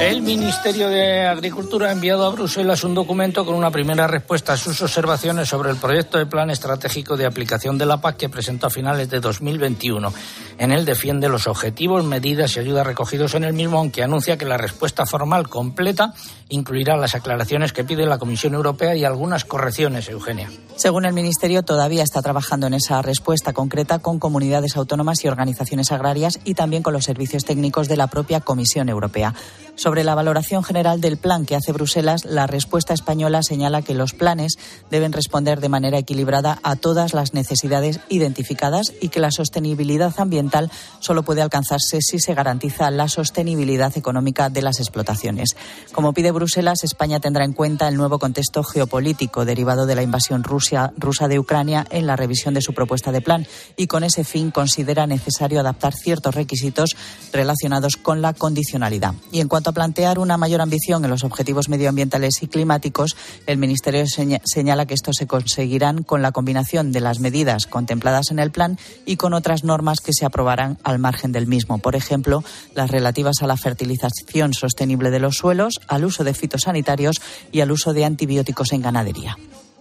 El 0.00 0.20
Ministerio 0.20 0.90
de 0.90 1.26
Agricultura 1.26 1.88
ha 1.88 1.92
enviado 1.92 2.26
a 2.26 2.30
Bruselas 2.30 2.84
un 2.84 2.94
documento 2.94 3.46
con 3.46 3.54
una 3.54 3.70
primera 3.70 4.06
respuesta 4.06 4.52
a 4.52 4.56
sus 4.58 4.82
observaciones 4.82 5.48
sobre 5.48 5.70
el 5.70 5.78
proyecto 5.78 6.18
de 6.18 6.26
plan 6.26 6.50
estratégico 6.50 7.16
de 7.16 7.24
aplicación 7.24 7.78
de 7.78 7.86
la 7.86 7.98
PAC 7.98 8.18
que 8.18 8.28
presentó 8.28 8.66
a 8.66 8.70
finales 8.70 9.08
de 9.08 9.20
2021. 9.20 10.12
En 10.58 10.72
él 10.72 10.84
defiende 10.84 11.30
los 11.30 11.46
objetivos, 11.46 12.04
medidas 12.04 12.56
y 12.56 12.60
ayudas 12.60 12.86
recogidos 12.86 13.34
en 13.34 13.44
el 13.44 13.54
mismo, 13.54 13.78
aunque 13.78 14.02
anuncia 14.02 14.36
que 14.36 14.44
la 14.44 14.58
respuesta 14.58 15.06
formal 15.06 15.48
completa 15.48 16.12
incluirá 16.48 16.96
las 16.96 17.14
aclaraciones 17.14 17.72
que 17.72 17.84
pide 17.84 18.06
la 18.06 18.18
Comisión 18.18 18.54
Europea 18.54 18.94
y 18.94 19.04
algunas 19.04 19.44
correcciones, 19.44 20.08
Eugenia. 20.08 20.50
Según 20.76 21.06
el 21.06 21.12
Ministerio, 21.12 21.62
todavía 21.62 22.02
está 22.02 22.22
trabajando 22.22 22.66
en 22.66 22.74
esa 22.74 23.00
respuesta 23.02 23.52
concreta 23.52 23.98
con 23.98 24.18
comunidades 24.18 24.76
autónomas 24.76 25.24
y 25.24 25.28
organizaciones 25.28 25.90
agrarias 25.90 26.38
y 26.44 26.54
también 26.54 26.82
con 26.82 26.92
los 26.92 27.04
servicios 27.04 27.44
técnicos 27.44 27.88
de 27.88 27.96
la 27.96 28.08
propia 28.08 28.40
Comisión 28.40 28.88
Europea. 28.88 29.34
Sobre 29.74 30.04
la 30.04 30.14
valoración 30.14 30.64
general 30.64 31.00
del 31.00 31.18
plan 31.18 31.44
que 31.44 31.54
hace 31.54 31.72
Bruselas, 31.72 32.24
la 32.24 32.46
respuesta 32.46 32.94
española 32.94 33.42
señala 33.42 33.82
que 33.82 33.94
los 33.94 34.14
planes 34.14 34.58
deben 34.90 35.12
responder 35.12 35.60
de 35.60 35.68
manera 35.68 35.98
equilibrada 35.98 36.58
a 36.62 36.76
todas 36.76 37.12
las 37.12 37.34
necesidades 37.34 38.00
identificadas 38.08 38.94
y 39.00 39.08
que 39.08 39.20
la 39.20 39.30
sostenibilidad 39.30 40.14
ambiental 40.18 40.70
solo 41.00 41.24
puede 41.24 41.42
alcanzarse 41.42 42.00
si 42.00 42.18
se 42.18 42.34
garantiza 42.34 42.90
la 42.90 43.08
sostenibilidad 43.08 43.96
económica 43.98 44.48
de 44.48 44.62
las 44.62 44.80
explotaciones. 44.80 45.56
Como 45.92 46.14
pide 46.14 46.32
Bruselas, 46.36 46.84
España 46.84 47.18
tendrá 47.18 47.46
en 47.46 47.54
cuenta 47.54 47.88
el 47.88 47.96
nuevo 47.96 48.18
contexto 48.18 48.62
geopolítico 48.62 49.46
derivado 49.46 49.86
de 49.86 49.94
la 49.94 50.02
invasión 50.02 50.44
rusa, 50.44 50.92
rusa 50.98 51.28
de 51.28 51.38
Ucrania 51.38 51.86
en 51.88 52.06
la 52.06 52.14
revisión 52.14 52.52
de 52.52 52.60
su 52.60 52.74
propuesta 52.74 53.10
de 53.10 53.22
plan 53.22 53.46
y 53.74 53.86
con 53.86 54.04
ese 54.04 54.22
fin 54.22 54.50
considera 54.50 55.06
necesario 55.06 55.60
adaptar 55.60 55.94
ciertos 55.94 56.34
requisitos 56.34 56.94
relacionados 57.32 57.96
con 57.96 58.20
la 58.20 58.34
condicionalidad. 58.34 59.14
Y 59.32 59.40
en 59.40 59.48
cuanto 59.48 59.70
a 59.70 59.72
plantear 59.72 60.18
una 60.18 60.36
mayor 60.36 60.60
ambición 60.60 61.02
en 61.04 61.10
los 61.10 61.24
objetivos 61.24 61.70
medioambientales 61.70 62.42
y 62.42 62.48
climáticos, 62.48 63.16
el 63.46 63.56
Ministerio 63.56 64.04
señala 64.44 64.84
que 64.84 64.92
estos 64.92 65.16
se 65.16 65.26
conseguirán 65.26 66.02
con 66.02 66.20
la 66.20 66.32
combinación 66.32 66.92
de 66.92 67.00
las 67.00 67.18
medidas 67.18 67.66
contempladas 67.66 68.30
en 68.30 68.40
el 68.40 68.50
plan 68.50 68.78
y 69.06 69.16
con 69.16 69.32
otras 69.32 69.64
normas 69.64 70.00
que 70.00 70.12
se 70.12 70.26
aprobarán 70.26 70.76
al 70.84 70.98
margen 70.98 71.32
del 71.32 71.46
mismo. 71.46 71.78
Por 71.78 71.96
ejemplo, 71.96 72.44
las 72.74 72.90
relativas 72.90 73.36
a 73.40 73.46
la 73.46 73.56
fertilización 73.56 74.52
sostenible 74.52 75.10
de 75.10 75.20
los 75.20 75.36
suelos, 75.36 75.80
al 75.88 76.04
uso 76.04 76.25
de 76.26 76.34
fitosanitarios 76.34 77.16
y 77.50 77.60
al 77.60 77.70
uso 77.70 77.94
de 77.94 78.04
antibióticos 78.04 78.72
en 78.72 78.82
ganadería. 78.82 79.38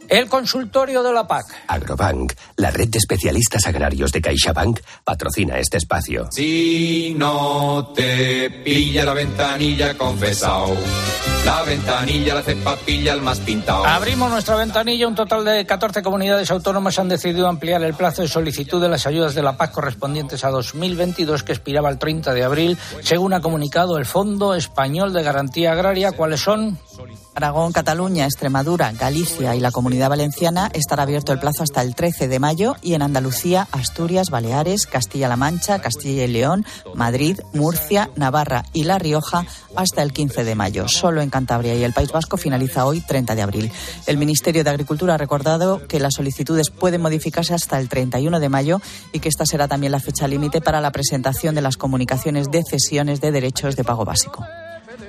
El 0.10 0.28
consultorio 0.28 1.04
de 1.04 1.14
la 1.14 1.28
PAC. 1.28 1.46
Agrobank, 1.68 2.34
la 2.58 2.72
red 2.72 2.90
de 2.90 2.98
especialistas 2.98 3.66
agrarios 3.68 4.12
de 4.12 4.22
CaixaBank, 4.22 4.80
patrocina 5.04 5.58
este 5.58 5.78
espacio. 5.78 6.28
Si 6.32 7.16
no 7.18 7.92
te 7.96 8.50
pilla 8.64 9.06
la 9.06 9.14
ventanilla 9.14 9.98
confesao, 9.98 10.76
la 11.46 11.62
ventanilla 11.64 12.36
la 12.36 12.42
cepa 12.42 12.76
pilla 12.78 13.14
el 13.14 13.22
más 13.22 13.40
pintado. 13.40 13.86
Abrimos 13.86 14.32
nuestra 14.32 14.56
ventanilla. 14.56 15.08
Un 15.08 15.16
total 15.16 15.46
de 15.46 15.66
14 15.66 16.02
comunidades 16.02 16.50
autónomas 16.52 16.98
han 16.98 17.10
decidido 17.10 17.48
ampliar 17.48 17.84
el 17.84 17.94
plazo 17.94 18.22
de 18.22 18.28
solicitud 18.28 18.82
de 18.82 18.90
las 18.90 19.06
ayudas 19.06 19.36
de 19.36 19.44
la 19.44 19.58
PAC 19.58 19.72
correspondientes 19.72 20.44
a 20.44 20.50
2022, 20.50 21.44
que 21.44 21.52
expiraba 21.52 21.90
el 21.90 22.00
30 22.00 22.34
de 22.34 22.44
abril, 22.44 22.78
según 23.02 23.34
ha 23.34 23.42
comunicado 23.42 23.98
el 23.98 24.06
Fondo 24.06 24.56
Español 24.56 25.14
de 25.14 25.24
Garantía 25.24 25.74
Agraria. 25.74 26.12
¿Cuáles 26.14 26.42
son? 26.42 26.80
Aragón, 27.36 27.74
Cataluña, 27.74 28.24
Extremadura, 28.24 28.94
Galicia 28.94 29.56
y 29.56 29.60
la 29.60 29.72
Comunidad 29.72 30.10
Valenciana 30.10 30.70
estará 30.74 31.04
abierto 31.04 31.34
el 31.34 31.40
plazo 31.40 31.64
hasta 31.64 31.82
el 31.82 31.94
13 31.94 32.30
de 32.30 32.40
mayo 32.40 32.78
y 32.82 32.94
en 32.94 33.02
Andalucía, 33.02 33.68
Asturias, 33.74 34.30
Baleares, 34.30 34.88
Castilla-La 34.88 35.36
Mancha, 35.36 35.80
Castilla 35.80 36.24
y 36.24 36.30
León, 36.30 36.66
Madrid, 36.94 37.42
Murcia, 37.54 38.10
Navarra 38.16 38.64
y 38.72 38.86
La 38.86 39.00
Rioja 39.00 39.46
hasta 39.76 40.02
el 40.02 40.14
15 40.14 40.46
de 40.46 40.56
mayo. 40.56 40.88
Solo 40.88 41.22
en 41.22 41.30
Cantabria 41.30 41.76
y 41.76 41.84
el 41.84 41.92
País 41.92 42.14
Vasco 42.14 42.38
finaliza 42.38 42.86
hoy 42.86 43.02
30 43.02 43.36
de 43.36 43.42
abril. 43.42 43.72
El 44.08 44.18
Ministerio 44.18 44.64
de 44.64 44.70
Agricultura 44.70 45.16
ha 45.16 45.18
recordado 45.18 45.86
que 45.88 46.00
las 46.00 46.14
solicitudes 46.14 46.70
pueden 46.70 47.02
modificarse 47.02 47.54
hasta 47.54 47.80
el 47.82 47.90
31 47.90 48.40
de 48.40 48.50
mayo 48.50 48.80
y 49.12 49.20
que 49.20 49.28
esta 49.28 49.46
será 49.46 49.68
también 49.68 49.92
la 49.92 50.00
fecha 50.00 50.30
límite 50.30 50.62
para 50.62 50.80
la 50.80 50.94
presentación 50.94 51.54
de 51.54 51.62
las 51.62 51.76
comunicaciones 51.76 52.50
de 52.50 52.64
cesiones 52.64 53.20
de 53.20 53.34
derechos 53.34 53.76
de 53.76 53.84
pago 53.84 54.06
básico. 54.06 54.46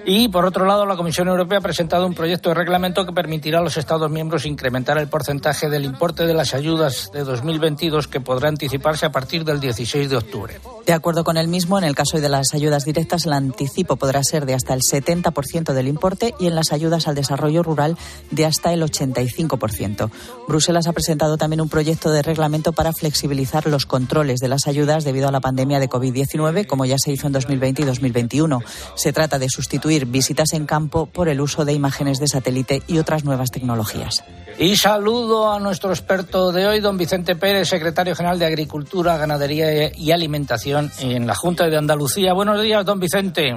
Y, 0.09 0.29
por 0.29 0.45
otro 0.45 0.67
lado, 0.67 0.87
la 0.87 0.95
Comisión 0.95 1.27
Europea 1.27 1.59
ha 1.59 1.61
presentado 1.61 2.07
un 2.07 2.15
proyecto 2.15 2.51
de 2.51 2.55
reglamento 2.55 3.05
que 3.05 3.13
permitirá 3.13 3.59
a 3.59 3.63
los 3.63 3.77
Estados 3.77 4.09
miembros 4.09 4.47
incrementar 4.47 4.99
el 4.99 5.09
porcentaje 5.09 5.69
del 5.69 5.85
importe 5.85 6.29
de 6.29 6.33
las 6.33 6.55
ayudas 6.55 7.11
de 7.13 7.25
2022 7.25 8.07
que 8.07 8.21
podrá 8.21 8.49
anticiparse 8.49 9.05
a 9.05 9.11
partir 9.11 9.45
del 9.45 9.59
16 9.59 10.09
de 10.09 10.17
octubre. 10.17 10.61
De 10.87 10.93
acuerdo 10.93 11.25
con 11.25 11.37
el 11.37 11.49
mismo, 11.49 11.77
en 11.77 11.83
el 11.83 11.97
caso 11.97 12.21
de 12.21 12.29
las 12.29 12.55
ayudas 12.55 12.85
directas, 12.85 13.27
el 13.27 13.33
anticipo 13.33 13.97
podrá 13.97 14.23
ser 14.23 14.47
de 14.47 14.55
hasta 14.55 14.75
el 14.75 14.81
70% 14.81 15.73
del 15.73 15.89
importe 15.89 16.35
y 16.39 16.47
en 16.47 16.55
las 16.55 16.73
ayudas 16.73 17.09
al 17.09 17.17
desarrollo 17.17 17.65
rural 17.65 17.99
de 18.31 18.47
hasta 18.47 18.73
el 18.73 18.83
85%. 18.83 20.09
Bruselas 20.47 20.87
ha 20.87 20.93
presentado 20.93 21.37
también 21.37 21.61
un 21.61 21.69
proyecto 21.69 22.13
de 22.13 22.23
reglamento 22.23 22.73
para 22.73 22.93
flexibilizar 22.93 23.67
los 23.67 23.87
controles 23.87 24.39
de 24.39 24.47
las 24.47 24.69
ayudas 24.69 25.03
debido 25.03 25.27
a 25.27 25.33
la 25.33 25.41
pandemia 25.41 25.81
de 25.81 25.89
COVID-19, 25.89 26.69
como 26.69 26.85
ya 26.85 26.97
se 26.97 27.11
hizo 27.11 27.27
en 27.27 27.33
2020 27.33 27.83
y 27.83 27.85
2021. 27.85 28.63
Se 28.95 29.13
trata 29.13 29.41
de 29.41 29.49
sustituir 29.49 29.96
visitas 30.05 30.53
en 30.53 30.67
campo 30.67 31.07
por 31.07 31.29
el 31.29 31.41
uso 31.41 31.65
de 31.65 31.73
imágenes 31.73 32.19
de 32.19 32.29
satélite 32.29 32.83
y 32.87 32.99
otras 32.99 33.25
nuevas 33.25 33.51
tecnologías. 33.51 34.23
Y 34.59 34.77
saludo 34.77 35.53
a 35.53 35.59
nuestro 35.59 35.91
experto 35.91 36.53
de 36.53 36.67
hoy, 36.67 36.81
don 36.81 36.99
Vicente 36.99 37.37
Pérez, 37.37 37.69
secretario 37.69 38.15
general 38.15 38.39
de 38.39 38.47
Agricultura, 38.47 39.17
Ganadería 39.17 39.91
y 39.95 40.13
Alimentación 40.13 40.91
en 41.01 41.27
la 41.27 41.35
Junta 41.35 41.67
de 41.69 41.77
Andalucía. 41.77 42.33
Buenos 42.35 42.61
días, 42.61 42.85
don 42.85 43.01
Vicente. 43.01 43.55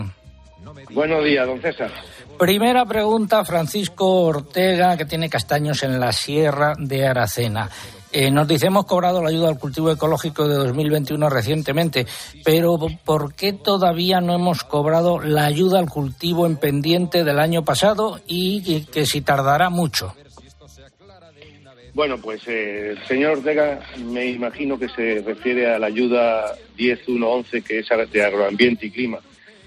Buenos 0.91 1.23
días, 1.23 1.45
don 1.45 1.61
César. 1.61 1.91
Primera 2.37 2.85
pregunta, 2.85 3.43
Francisco 3.43 4.23
Ortega, 4.23 4.95
que 4.95 5.05
tiene 5.05 5.29
castaños 5.29 5.83
en 5.83 5.99
la 5.99 6.13
Sierra 6.13 6.73
de 6.77 7.05
Aracena. 7.05 7.69
Eh, 8.11 8.31
nos 8.31 8.47
dice, 8.47 8.67
hemos 8.67 8.85
cobrado 8.85 9.21
la 9.21 9.29
ayuda 9.29 9.49
al 9.49 9.59
cultivo 9.59 9.91
ecológico 9.91 10.47
de 10.47 10.55
2021 10.55 11.29
recientemente, 11.29 12.07
pero 12.43 12.79
¿por 13.05 13.35
qué 13.35 13.53
todavía 13.53 14.19
no 14.19 14.33
hemos 14.33 14.63
cobrado 14.63 15.19
la 15.19 15.45
ayuda 15.45 15.77
al 15.77 15.89
cultivo 15.89 16.47
en 16.47 16.57
pendiente 16.57 17.23
del 17.23 17.39
año 17.39 17.63
pasado 17.63 18.19
y 18.25 18.83
que, 18.85 19.05
si 19.05 19.21
tardará 19.21 19.69
mucho? 19.69 20.15
Bueno, 21.93 22.17
pues 22.17 22.47
eh, 22.47 22.91
el 22.91 23.07
señor 23.07 23.37
Ortega 23.39 23.79
me 24.03 24.25
imagino 24.27 24.79
que 24.79 24.89
se 24.89 25.21
refiere 25.21 25.71
a 25.71 25.77
la 25.77 25.87
ayuda 25.87 26.55
10111, 26.77 27.61
que 27.61 27.79
es 27.79 27.87
de 28.11 28.23
agroambiente 28.23 28.87
y 28.87 28.91
clima, 28.91 29.19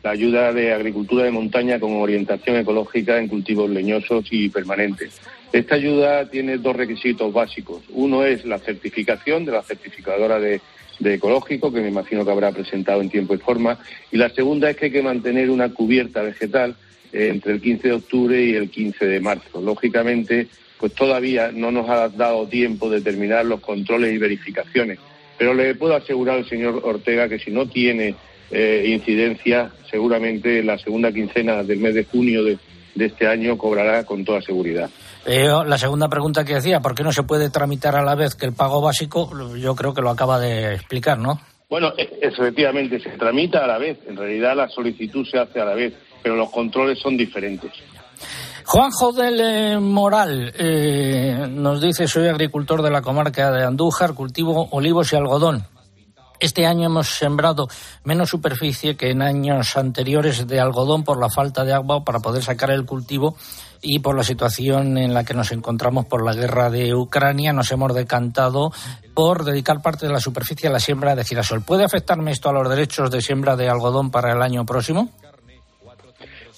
la 0.03 0.11
ayuda 0.11 0.53
de 0.53 0.73
agricultura 0.73 1.25
de 1.25 1.31
montaña 1.31 1.79
con 1.79 1.93
orientación 1.97 2.57
ecológica 2.57 3.19
en 3.19 3.29
cultivos 3.29 3.71
leñosos 3.71 4.27
y 4.31 4.49
permanentes. 4.49 5.21
Esta 5.53 5.77
ayuda 5.77 6.29
tiene 6.29 6.59
dos 6.59 6.75
requisitos 6.75 7.33
básicos. 7.33 7.83
Uno 7.91 8.25
es 8.25 8.45
la 8.45 8.59
certificación 8.59 9.45
de 9.45 9.53
la 9.53 9.63
certificadora 9.63 10.41
de, 10.41 10.61
ecológico, 11.05 11.73
que 11.73 11.81
me 11.81 11.89
imagino 11.89 12.25
que 12.25 12.31
habrá 12.31 12.53
presentado 12.53 13.01
en 13.01 13.11
tiempo 13.11 13.35
y 13.35 13.39
forma. 13.39 13.79
Y 14.11 14.17
la 14.17 14.31
segunda 14.31 14.71
es 14.71 14.77
que 14.77 14.87
hay 14.87 14.93
que 14.93 15.03
mantener 15.03 15.51
una 15.51 15.69
cubierta 15.73 16.23
vegetal 16.23 16.75
eh, 17.13 17.29
entre 17.31 17.53
el 17.53 17.61
15 17.61 17.89
de 17.89 17.95
octubre 17.95 18.43
y 18.43 18.55
el 18.55 18.71
15 18.71 19.07
de 19.07 19.21
marzo. 19.21 19.61
Lógicamente, 19.61 20.49
pues 20.79 20.95
todavía 20.95 21.53
no 21.53 21.71
nos 21.71 21.89
ha 21.89 22.09
dado 22.09 22.49
tiempo 22.49 22.91
de 22.91 23.01
terminar 23.03 23.45
los 23.45 23.61
controles 23.61 24.15
y 24.15 24.19
verificaciones. 24.19 24.99
Pero 25.39 25.55
le 25.55 25.75
puedo 25.75 25.95
asegurar 25.95 26.39
al 26.39 26.49
señor 26.49 26.81
Ortega 26.85 27.29
que 27.29 27.39
si 27.39 27.51
no 27.51 27.69
tiene 27.69 28.15
eh, 28.51 28.85
incidencia, 28.89 29.71
seguramente 29.91 30.63
la 30.63 30.79
segunda 30.79 31.13
quincena 31.13 31.63
del 31.63 31.79
mes 31.79 31.95
de 31.95 32.05
junio 32.05 32.45
de, 32.45 32.59
de 32.95 33.07
este 33.07 33.27
año 33.27 33.57
cobrará 33.57 34.05
con 34.05 34.25
toda 34.25 34.41
seguridad. 34.43 34.91
Eh, 35.25 35.49
la 35.67 35.79
segunda 35.79 36.09
pregunta 36.09 36.45
que 36.45 36.55
decía, 36.55 36.81
¿por 36.81 36.95
qué 36.95 37.03
no 37.03 37.13
se 37.13 37.23
puede 37.23 37.49
tramitar 37.51 37.95
a 37.97 38.03
la 38.03 38.15
vez 38.15 38.35
que 38.35 38.47
el 38.47 38.53
pago 38.53 38.81
básico? 38.81 39.31
Yo 39.57 39.75
creo 39.75 39.95
que 39.95 40.03
lo 40.03 40.11
acaba 40.11 40.41
de 40.41 40.75
explicar, 40.75 41.19
¿no? 41.19 41.41
Bueno, 41.71 41.93
e, 41.97 42.19
efectivamente, 42.21 43.01
se 43.01 43.11
tramita 43.11 43.65
a 43.65 43.67
la 43.67 43.79
vez. 43.79 43.99
En 44.07 44.17
realidad 44.17 44.57
la 44.57 44.69
solicitud 44.69 45.27
se 45.27 45.39
hace 45.39 45.61
a 45.61 45.65
la 45.65 45.75
vez, 45.75 45.95
pero 46.23 46.37
los 46.37 46.51
controles 46.51 46.99
son 46.99 47.17
diferentes. 47.17 47.71
Juanjo 48.65 49.13
del 49.13 49.81
Moral 49.81 50.53
eh, 50.59 51.47
nos 51.51 51.81
dice, 51.81 52.07
soy 52.07 52.29
agricultor 52.29 52.83
de 52.83 52.91
la 52.91 53.03
comarca 53.03 53.51
de 53.51 53.65
Andújar, 53.65 54.15
cultivo 54.15 54.69
olivos 54.71 55.13
y 55.13 55.17
algodón. 55.17 55.65
Este 56.43 56.67
año 56.67 56.87
hemos 56.87 57.07
sembrado 57.07 57.69
menos 58.03 58.31
superficie 58.31 58.97
que 58.97 59.11
en 59.11 59.23
años 59.23 59.77
anteriores 59.77 60.45
de 60.49 60.59
algodón 60.59 61.05
por 61.05 61.21
la 61.21 61.31
falta 61.31 61.65
de 61.65 61.73
agua 61.73 62.05
para 62.05 62.19
poder 62.19 62.43
sacar 62.43 62.73
el 62.73 62.85
cultivo 62.85 63.37
y 63.81 64.01
por 64.01 64.17
la 64.17 64.25
situación 64.25 64.99
en 64.99 65.15
la 65.15 65.23
que 65.23 65.35
nos 65.35 65.53
encontramos 65.53 66.07
por 66.07 66.25
la 66.25 66.35
guerra 66.35 66.69
de 66.69 66.97
Ucrania, 66.97 67.53
nos 67.53 67.71
hemos 67.71 67.95
decantado 67.95 68.73
por 69.15 69.45
dedicar 69.45 69.83
parte 69.83 70.07
de 70.09 70.13
la 70.13 70.19
superficie 70.19 70.69
a 70.69 70.73
la 70.73 70.81
siembra 70.81 71.15
de 71.15 71.23
girasol. 71.23 71.63
¿Puede 71.63 71.85
afectarme 71.85 72.33
esto 72.33 72.49
a 72.49 72.53
los 72.53 72.69
derechos 72.69 73.13
de 73.13 73.23
siembra 73.23 73.55
de 73.55 73.69
algodón 73.69 74.11
para 74.11 74.33
el 74.33 74.43
año 74.43 74.67
próximo? 74.67 75.11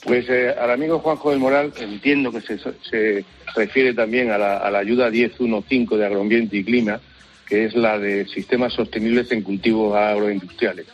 Pues 0.02 0.26
eh, 0.30 0.54
al 0.58 0.70
amigo 0.70 1.00
Juanjo 1.00 1.28
del 1.28 1.40
Moral 1.40 1.74
entiendo 1.78 2.32
que 2.32 2.40
se, 2.40 3.22
refiere 3.54 3.92
también 3.92 4.30
a 4.30 4.38
la, 4.38 4.56
a 4.56 4.70
la 4.70 4.78
ayuda 4.78 5.10
1015 5.10 5.94
de 5.94 6.06
Agroambiente 6.06 6.56
y 6.56 6.64
Clima, 6.64 6.98
que 7.46 7.64
es 7.64 7.74
la 7.74 7.98
de 7.98 8.26
sistemas 8.26 8.72
sostenibles 8.72 9.30
en 9.32 9.42
cultivos 9.42 9.94
agroindustriales. 9.96 10.86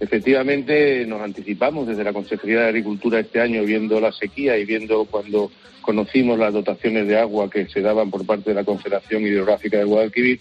Efectivamente, 0.00 1.06
nos 1.06 1.22
anticipamos 1.22 1.86
desde 1.86 2.02
la 2.02 2.12
Consejería 2.12 2.62
de 2.62 2.68
Agricultura 2.68 3.20
este 3.20 3.40
año, 3.40 3.62
viendo 3.62 4.00
la 4.00 4.10
sequía 4.10 4.58
y 4.58 4.64
viendo 4.64 5.04
cuando 5.04 5.50
conocimos 5.80 6.38
las 6.38 6.52
dotaciones 6.52 7.06
de 7.06 7.18
agua 7.18 7.48
que 7.48 7.66
se 7.68 7.80
daban 7.80 8.10
por 8.10 8.26
parte 8.26 8.50
de 8.50 8.54
la 8.54 8.64
Confederación 8.64 9.22
Hidrográfica 9.22 9.78
de 9.78 9.84
Guadalquivir 9.84 10.40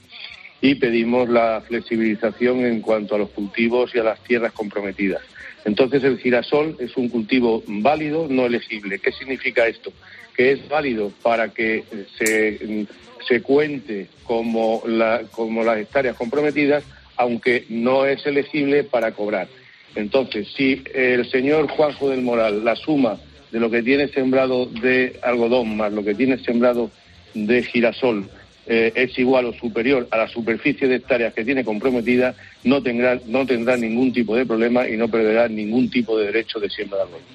y 0.62 0.76
pedimos 0.76 1.28
la 1.28 1.62
flexibilización 1.62 2.66
en 2.66 2.82
cuanto 2.82 3.16
a 3.16 3.18
los 3.18 3.30
cultivos 3.30 3.94
y 3.94 4.00
a 4.00 4.04
las 4.04 4.24
tierras 4.24 4.54
comprometidas. 4.54 5.22
Entonces, 5.66 6.04
el 6.04 6.18
girasol 6.18 6.76
es 6.80 6.96
un 6.98 7.10
cultivo 7.10 7.64
válido, 7.68 8.28
no 8.30 8.46
elegible. 8.46 9.00
¿Qué 9.00 9.12
significa 9.12 9.68
esto? 9.68 9.92
Que 10.36 10.54
es 10.54 10.68
válido 10.70 11.12
para 11.22 11.50
que 11.50 11.84
se, 12.18 12.88
se 13.28 13.42
cuente 13.42 14.08
como, 14.24 14.84
la, 14.86 15.22
como 15.32 15.64
las 15.64 15.78
hectáreas 15.78 16.16
comprometidas, 16.16 16.84
aunque 17.18 17.66
no 17.70 18.06
es 18.06 18.26
elegible 18.26 18.84
para 18.84 19.12
cobrar. 19.12 19.48
Entonces, 19.96 20.48
si 20.56 20.84
el 20.94 21.30
señor 21.30 21.68
Juanjo 21.68 22.10
del 22.10 22.22
Moral 22.22 22.64
la 22.64 22.76
suma 22.76 23.20
de 23.52 23.60
lo 23.60 23.70
que 23.70 23.84
tiene 23.84 24.08
sembrado 24.08 24.66
de 24.66 25.20
algodón 25.22 25.76
más 25.76 25.92
lo 25.92 26.04
que 26.04 26.16
tiene 26.16 26.38
sembrado 26.38 26.90
de 27.34 27.64
girasol 27.64 28.30
eh, 28.68 28.94
es 28.96 29.18
igual 29.18 29.46
o 29.48 29.54
superior 29.54 30.08
a 30.12 30.18
la 30.18 30.28
superficie 30.28 30.88
de 30.88 30.96
hectáreas 30.96 31.34
que 31.34 31.44
tiene 31.44 31.66
comprometida, 31.66 32.36
no 32.64 32.82
tendrá, 32.82 33.20
no 33.26 33.46
tendrá 33.46 33.76
ningún 33.76 34.14
tipo 34.14 34.36
de 34.36 34.46
problema 34.46 34.88
y 34.88 34.98
no 34.98 35.08
perderá 35.08 35.48
ningún 35.48 35.90
tipo 35.90 36.18
de 36.18 36.28
derecho 36.28 36.60
de 36.60 36.70
siembra 36.70 37.00
de 37.00 37.04
algodón. 37.04 37.26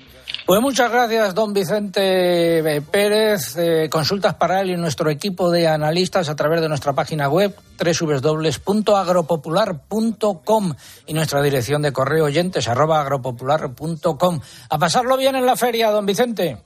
Pues 0.47 0.61
muchas 0.61 0.93
gracias, 0.93 1.35
don 1.35 1.53
Vicente 1.53 2.59
eh, 2.59 2.81
Pérez. 2.81 3.57
Eh, 3.59 3.89
consultas 3.91 4.35
para 4.35 4.61
él 4.61 4.71
y 4.71 4.77
nuestro 4.77 5.11
equipo 5.11 5.51
de 5.51 5.67
analistas 5.67 6.29
a 6.29 6.37
través 6.37 6.61
de 6.61 6.69
nuestra 6.69 6.93
página 6.93 7.29
web 7.29 7.53
www.agropopular.com 7.77 10.75
y 11.07 11.15
nuestra 11.15 11.43
dirección 11.43 11.83
de 11.83 11.93
correo 11.93 12.27
oyentes 12.27 12.69
arroba 12.69 13.01
agropopular.com. 13.01 14.41
A 14.71 14.79
pasarlo 14.79 15.17
bien 15.17 15.35
en 15.35 15.47
la 15.47 15.57
feria, 15.57 15.91
don 15.91 16.07
Vicente. 16.07 16.59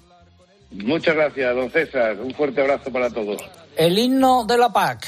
Muchas 0.73 1.15
gracias, 1.15 1.57
don 1.57 1.71
César. 1.71 2.21
Un 2.21 2.35
fuerte 2.35 2.61
abrazo 2.61 2.93
para 2.93 3.09
todos. 3.09 3.41
El 3.79 3.99
himno 3.99 4.45
de 4.45 4.59
la 4.59 4.71
PAC. 4.71 5.07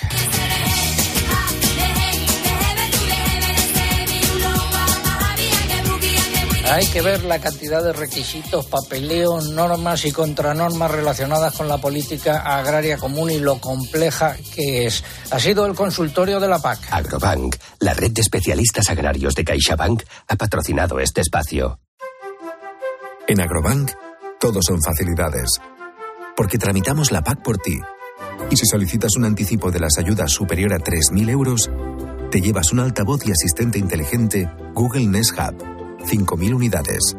Hay 6.72 6.86
que 6.86 7.02
ver 7.02 7.22
la 7.24 7.38
cantidad 7.38 7.84
de 7.84 7.92
requisitos, 7.92 8.64
papeleo, 8.64 9.42
normas 9.42 10.06
y 10.06 10.10
contranormas 10.10 10.90
relacionadas 10.90 11.54
con 11.54 11.68
la 11.68 11.76
política 11.76 12.38
agraria 12.56 12.96
común 12.96 13.30
y 13.30 13.38
lo 13.38 13.60
compleja 13.60 14.38
que 14.54 14.86
es. 14.86 15.04
Ha 15.30 15.38
sido 15.38 15.66
el 15.66 15.74
consultorio 15.74 16.40
de 16.40 16.48
la 16.48 16.60
PAC. 16.60 16.78
Agrobank, 16.90 17.56
la 17.80 17.92
red 17.92 18.12
de 18.12 18.22
especialistas 18.22 18.88
agrarios 18.88 19.34
de 19.34 19.44
CaixaBank, 19.44 20.02
ha 20.28 20.36
patrocinado 20.36 20.98
este 20.98 21.20
espacio. 21.20 21.78
En 23.28 23.42
Agrobank, 23.42 23.90
todos 24.40 24.64
son 24.66 24.80
facilidades. 24.82 25.60
Porque 26.34 26.56
tramitamos 26.56 27.12
la 27.12 27.20
PAC 27.20 27.42
por 27.42 27.58
ti. 27.58 27.78
Y 28.50 28.56
si 28.56 28.64
solicitas 28.64 29.14
un 29.18 29.26
anticipo 29.26 29.70
de 29.70 29.80
las 29.80 29.98
ayudas 29.98 30.32
superior 30.32 30.72
a 30.72 30.78
3.000 30.78 31.28
euros, 31.28 31.70
te 32.30 32.40
llevas 32.40 32.72
un 32.72 32.80
altavoz 32.80 33.26
y 33.26 33.30
asistente 33.30 33.78
inteligente 33.78 34.48
Google 34.72 35.06
Nest 35.08 35.32
Hub 35.38 35.81
5.000 36.04 36.54
unidades. 36.54 37.16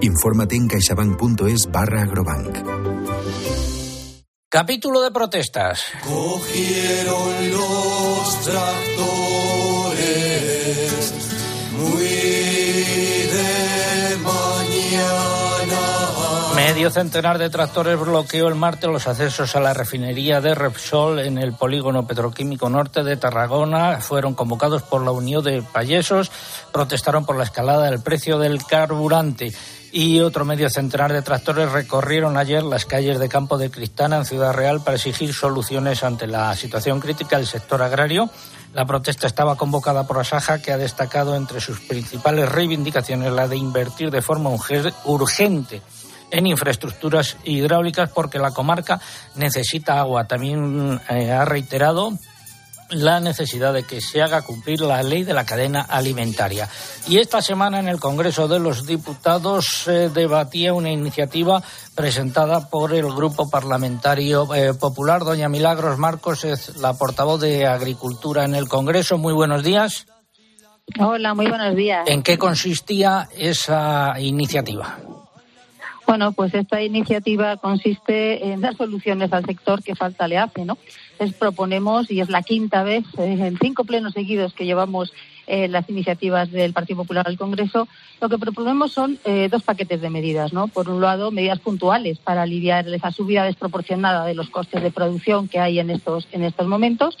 Infórmate 0.00 0.56
en 0.56 0.68
caixabank.es 0.68 1.70
barra 1.70 2.02
agrobank. 2.02 2.58
Capítulo 4.50 5.02
de 5.02 5.10
protestas. 5.10 5.84
Cogieron 6.04 7.50
los 7.50 8.40
tractores 8.44 9.67
Medio 16.78 16.92
centenar 16.92 17.38
de 17.38 17.50
tractores 17.50 17.98
bloqueó 17.98 18.46
el 18.46 18.54
martes 18.54 18.88
los 18.88 19.08
accesos 19.08 19.56
a 19.56 19.60
la 19.60 19.74
refinería 19.74 20.40
de 20.40 20.54
Repsol 20.54 21.18
en 21.18 21.36
el 21.36 21.52
polígono 21.52 22.06
petroquímico 22.06 22.70
norte 22.70 23.02
de 23.02 23.16
Tarragona. 23.16 24.00
Fueron 24.00 24.34
convocados 24.34 24.84
por 24.84 25.02
la 25.02 25.10
Unión 25.10 25.42
de 25.42 25.60
Payesos, 25.60 26.30
protestaron 26.72 27.26
por 27.26 27.36
la 27.36 27.42
escalada 27.42 27.90
del 27.90 28.00
precio 28.00 28.38
del 28.38 28.64
carburante. 28.64 29.52
Y 29.90 30.20
otro 30.20 30.44
medio 30.44 30.70
centenar 30.70 31.12
de 31.12 31.22
tractores 31.22 31.72
recorrieron 31.72 32.36
ayer 32.36 32.62
las 32.62 32.84
calles 32.84 33.18
de 33.18 33.28
Campo 33.28 33.58
de 33.58 33.72
Cristana 33.72 34.18
en 34.18 34.24
Ciudad 34.24 34.52
Real 34.52 34.80
para 34.80 34.98
exigir 34.98 35.34
soluciones 35.34 36.04
ante 36.04 36.28
la 36.28 36.54
situación 36.54 37.00
crítica 37.00 37.38
del 37.38 37.48
sector 37.48 37.82
agrario. 37.82 38.30
La 38.72 38.86
protesta 38.86 39.26
estaba 39.26 39.56
convocada 39.56 40.06
por 40.06 40.20
Asaja, 40.20 40.62
que 40.62 40.70
ha 40.70 40.78
destacado 40.78 41.34
entre 41.34 41.60
sus 41.60 41.80
principales 41.80 42.48
reivindicaciones 42.48 43.32
la 43.32 43.48
de 43.48 43.56
invertir 43.56 44.12
de 44.12 44.22
forma 44.22 44.50
urgente 44.50 45.82
en 46.30 46.46
infraestructuras 46.46 47.36
hidráulicas 47.44 48.10
porque 48.10 48.38
la 48.38 48.50
comarca 48.50 49.00
necesita 49.36 50.00
agua. 50.00 50.26
También 50.26 51.00
eh, 51.08 51.30
ha 51.30 51.44
reiterado 51.44 52.12
la 52.90 53.20
necesidad 53.20 53.74
de 53.74 53.82
que 53.82 54.00
se 54.00 54.22
haga 54.22 54.42
cumplir 54.42 54.80
la 54.80 55.02
ley 55.02 55.24
de 55.24 55.34
la 55.34 55.44
cadena 55.44 55.82
alimentaria. 55.82 56.68
Y 57.06 57.18
esta 57.18 57.42
semana 57.42 57.78
en 57.78 57.88
el 57.88 58.00
Congreso 58.00 58.48
de 58.48 58.58
los 58.58 58.86
Diputados 58.86 59.82
se 59.84 60.08
debatía 60.08 60.72
una 60.72 60.90
iniciativa 60.90 61.62
presentada 61.94 62.68
por 62.70 62.94
el 62.94 63.12
Grupo 63.12 63.50
Parlamentario 63.50 64.54
eh, 64.54 64.74
Popular. 64.74 65.24
Doña 65.24 65.48
Milagros 65.48 65.98
Marcos 65.98 66.44
es 66.44 66.76
la 66.76 66.94
portavoz 66.94 67.40
de 67.40 67.66
Agricultura 67.66 68.44
en 68.44 68.54
el 68.54 68.68
Congreso. 68.68 69.18
Muy 69.18 69.34
buenos 69.34 69.62
días. 69.62 70.06
Hola, 70.98 71.34
muy 71.34 71.46
buenos 71.46 71.76
días. 71.76 72.08
¿En 72.08 72.22
qué 72.22 72.38
consistía 72.38 73.28
esa 73.36 74.18
iniciativa? 74.18 74.98
Bueno, 76.08 76.32
pues 76.32 76.54
esta 76.54 76.82
iniciativa 76.82 77.58
consiste 77.58 78.50
en 78.50 78.62
dar 78.62 78.74
soluciones 78.74 79.30
al 79.30 79.44
sector 79.44 79.82
que 79.82 79.94
falta 79.94 80.26
le 80.26 80.38
hace, 80.38 80.64
¿no? 80.64 80.78
Les 81.20 81.34
proponemos, 81.34 82.10
y 82.10 82.22
es 82.22 82.30
la 82.30 82.40
quinta 82.40 82.82
vez 82.82 83.04
eh, 83.18 83.36
en 83.38 83.58
cinco 83.58 83.84
plenos 83.84 84.14
seguidos 84.14 84.54
que 84.54 84.64
llevamos 84.64 85.12
eh, 85.46 85.68
las 85.68 85.86
iniciativas 85.90 86.50
del 86.50 86.72
Partido 86.72 87.02
Popular 87.02 87.28
al 87.28 87.36
Congreso, 87.36 87.88
lo 88.22 88.30
que 88.30 88.38
proponemos 88.38 88.90
son 88.92 89.18
eh, 89.26 89.48
dos 89.50 89.62
paquetes 89.62 90.00
de 90.00 90.08
medidas, 90.08 90.54
¿no? 90.54 90.68
Por 90.68 90.88
un 90.88 91.02
lado, 91.02 91.30
medidas 91.30 91.58
puntuales 91.58 92.16
para 92.20 92.40
aliviar 92.40 92.88
esa 92.88 93.10
subida 93.10 93.44
desproporcionada 93.44 94.24
de 94.24 94.34
los 94.34 94.48
costes 94.48 94.82
de 94.82 94.90
producción 94.90 95.46
que 95.46 95.60
hay 95.60 95.78
en 95.78 95.90
estos, 95.90 96.26
en 96.32 96.42
estos 96.42 96.66
momentos 96.66 97.18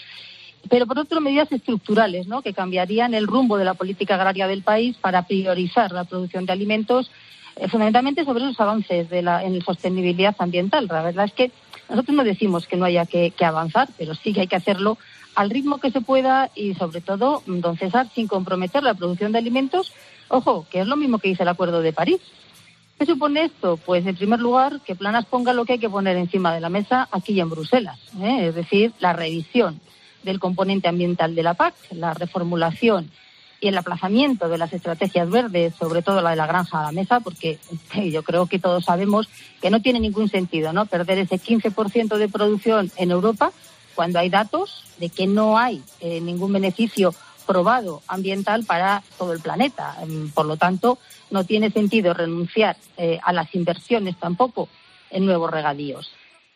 pero 0.68 0.86
por 0.86 0.98
otro 0.98 1.20
medidas 1.20 1.50
estructurales 1.52 2.26
¿no? 2.26 2.42
que 2.42 2.52
cambiarían 2.52 3.14
el 3.14 3.28
rumbo 3.28 3.58
de 3.58 3.64
la 3.64 3.74
política 3.74 4.16
agraria 4.16 4.48
del 4.48 4.62
país 4.62 4.96
para 4.96 5.22
priorizar 5.22 5.92
la 5.92 6.04
producción 6.04 6.46
de 6.46 6.52
alimentos 6.52 7.10
eh, 7.60 7.68
fundamentalmente 7.68 8.24
sobre 8.24 8.44
los 8.44 8.58
avances 8.60 9.10
de 9.10 9.22
la, 9.22 9.42
en 9.42 9.60
sostenibilidad 9.62 10.36
ambiental. 10.38 10.86
La 10.88 11.02
verdad 11.02 11.24
es 11.24 11.32
que 11.32 11.50
nosotros 11.88 12.16
no 12.16 12.22
decimos 12.22 12.66
que 12.66 12.76
no 12.76 12.84
haya 12.84 13.04
que, 13.04 13.32
avanzar, 13.40 13.88
pero 13.98 14.14
sí 14.14 14.32
que 14.32 14.42
hay 14.42 14.46
que 14.46 14.56
hacerlo 14.56 14.98
al 15.34 15.50
ritmo 15.50 15.78
que 15.78 15.90
se 15.90 16.00
pueda 16.00 16.50
y, 16.54 16.74
sobre 16.74 17.00
todo, 17.00 17.42
don 17.46 17.76
César, 17.76 18.08
sin 18.14 18.28
comprometer 18.28 18.82
la 18.82 18.94
producción 18.94 19.32
de 19.32 19.38
alimentos. 19.38 19.92
Ojo, 20.28 20.66
que 20.70 20.80
es 20.80 20.86
lo 20.86 20.96
mismo 20.96 21.18
que 21.18 21.28
dice 21.28 21.42
el 21.42 21.48
Acuerdo 21.48 21.80
de 21.80 21.92
París. 21.92 22.20
¿Qué 22.98 23.06
supone 23.06 23.44
esto? 23.44 23.76
Pues, 23.76 24.06
en 24.06 24.16
primer 24.16 24.40
lugar, 24.40 24.80
que 24.84 24.94
Planas 24.94 25.26
ponga 25.26 25.52
lo 25.52 25.64
que 25.64 25.74
hay 25.74 25.78
que 25.78 25.90
poner 25.90 26.16
encima 26.16 26.54
de 26.54 26.60
la 26.60 26.68
mesa 26.68 27.08
aquí 27.10 27.40
en 27.40 27.50
Bruselas, 27.50 27.98
¿eh? 28.20 28.48
es 28.48 28.54
decir, 28.54 28.92
la 28.98 29.12
revisión 29.12 29.80
del 30.22 30.40
componente 30.40 30.88
ambiental 30.88 31.34
de 31.34 31.42
la 31.42 31.54
PAC, 31.54 31.74
la 31.92 32.14
reformulación 32.14 33.10
y 33.60 33.68
el 33.68 33.78
aplazamiento 33.78 34.48
de 34.48 34.58
las 34.58 34.72
estrategias 34.72 35.28
verdes, 35.30 35.74
sobre 35.74 36.02
todo 36.02 36.20
la 36.20 36.30
de 36.30 36.36
la 36.36 36.46
granja 36.46 36.80
a 36.80 36.84
la 36.84 36.92
mesa, 36.92 37.20
porque 37.20 37.58
yo 38.10 38.22
creo 38.22 38.46
que 38.46 38.58
todos 38.58 38.84
sabemos 38.84 39.28
que 39.60 39.70
no 39.70 39.82
tiene 39.82 40.00
ningún 40.00 40.28
sentido 40.28 40.72
¿no? 40.72 40.86
perder 40.86 41.18
ese 41.18 41.36
15% 41.36 42.16
de 42.16 42.28
producción 42.28 42.90
en 42.96 43.10
Europa 43.10 43.52
cuando 43.94 44.20
hay 44.20 44.30
datos 44.30 44.84
de 44.98 45.08
que 45.08 45.26
no 45.26 45.58
hay 45.58 45.82
eh, 46.00 46.20
ningún 46.20 46.52
beneficio 46.52 47.14
probado 47.46 48.02
ambiental 48.06 48.64
para 48.64 49.02
todo 49.16 49.32
el 49.32 49.40
planeta. 49.40 49.96
Em, 50.02 50.30
por 50.30 50.46
lo 50.46 50.56
tanto, 50.56 50.98
no 51.30 51.44
tiene 51.44 51.70
sentido 51.70 52.14
renunciar 52.14 52.76
eh, 52.96 53.18
a 53.22 53.32
las 53.32 53.52
inversiones 53.54 54.16
tampoco 54.18 54.68
en 55.10 55.26
nuevos 55.26 55.50
regadíos. 55.50 56.12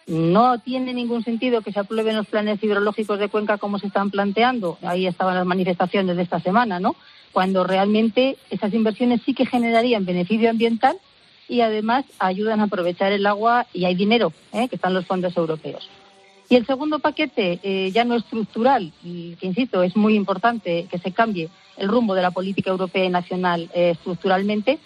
No 0.06 0.58
tiene 0.58 0.92
ningún 0.94 1.22
sentido 1.22 1.62
que 1.62 1.72
se 1.72 1.80
aprueben 1.80 2.16
los 2.16 2.26
planes 2.26 2.62
hidrológicos 2.62 3.18
de 3.18 3.28
Cuenca 3.28 3.58
como 3.58 3.78
se 3.78 3.86
están 3.86 4.10
planteando. 4.10 4.78
Ahí 4.82 5.06
estaban 5.06 5.36
las 5.36 5.46
manifestaciones 5.46 6.16
de 6.16 6.22
esta 6.22 6.40
semana, 6.40 6.80
¿no? 6.80 6.96
Cuando 7.32 7.64
realmente 7.64 8.36
esas 8.50 8.74
inversiones 8.74 9.22
sí 9.24 9.32
que 9.34 9.46
generarían 9.46 10.04
beneficio 10.04 10.50
ambiental 10.50 10.98
y 11.48 11.60
además 11.60 12.04
ayudan 12.18 12.60
a 12.60 12.64
aprovechar 12.64 13.12
el 13.12 13.26
agua 13.26 13.66
y 13.72 13.84
hay 13.84 13.94
dinero, 13.94 14.32
¿eh? 14.52 14.68
que 14.68 14.76
están 14.76 14.94
los 14.94 15.06
fondos 15.06 15.36
europeos. 15.36 15.88
Y 16.48 16.56
el 16.56 16.66
segundo 16.66 16.98
paquete, 16.98 17.60
eh, 17.62 17.90
ya 17.92 18.04
no 18.04 18.14
estructural, 18.14 18.92
y 19.02 19.36
que 19.36 19.46
insisto, 19.46 19.82
es 19.82 19.96
muy 19.96 20.14
importante 20.14 20.86
que 20.90 20.98
se 20.98 21.12
cambie 21.12 21.48
el 21.76 21.88
rumbo 21.88 22.14
de 22.14 22.22
la 22.22 22.30
política 22.30 22.70
europea 22.70 23.04
y 23.04 23.08
nacional 23.08 23.70
eh, 23.74 23.90
estructuralmente, 23.90 24.78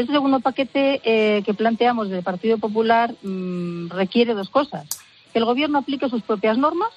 este 0.00 0.12
segundo 0.12 0.40
paquete 0.40 1.00
que 1.44 1.54
planteamos 1.54 2.08
del 2.08 2.22
Partido 2.22 2.58
Popular 2.58 3.14
mm, 3.22 3.88
requiere 3.90 4.34
dos 4.34 4.50
cosas. 4.50 4.86
Que 5.32 5.38
el 5.38 5.44
Gobierno 5.44 5.78
aplique 5.78 6.08
sus 6.08 6.22
propias 6.22 6.58
normas 6.58 6.90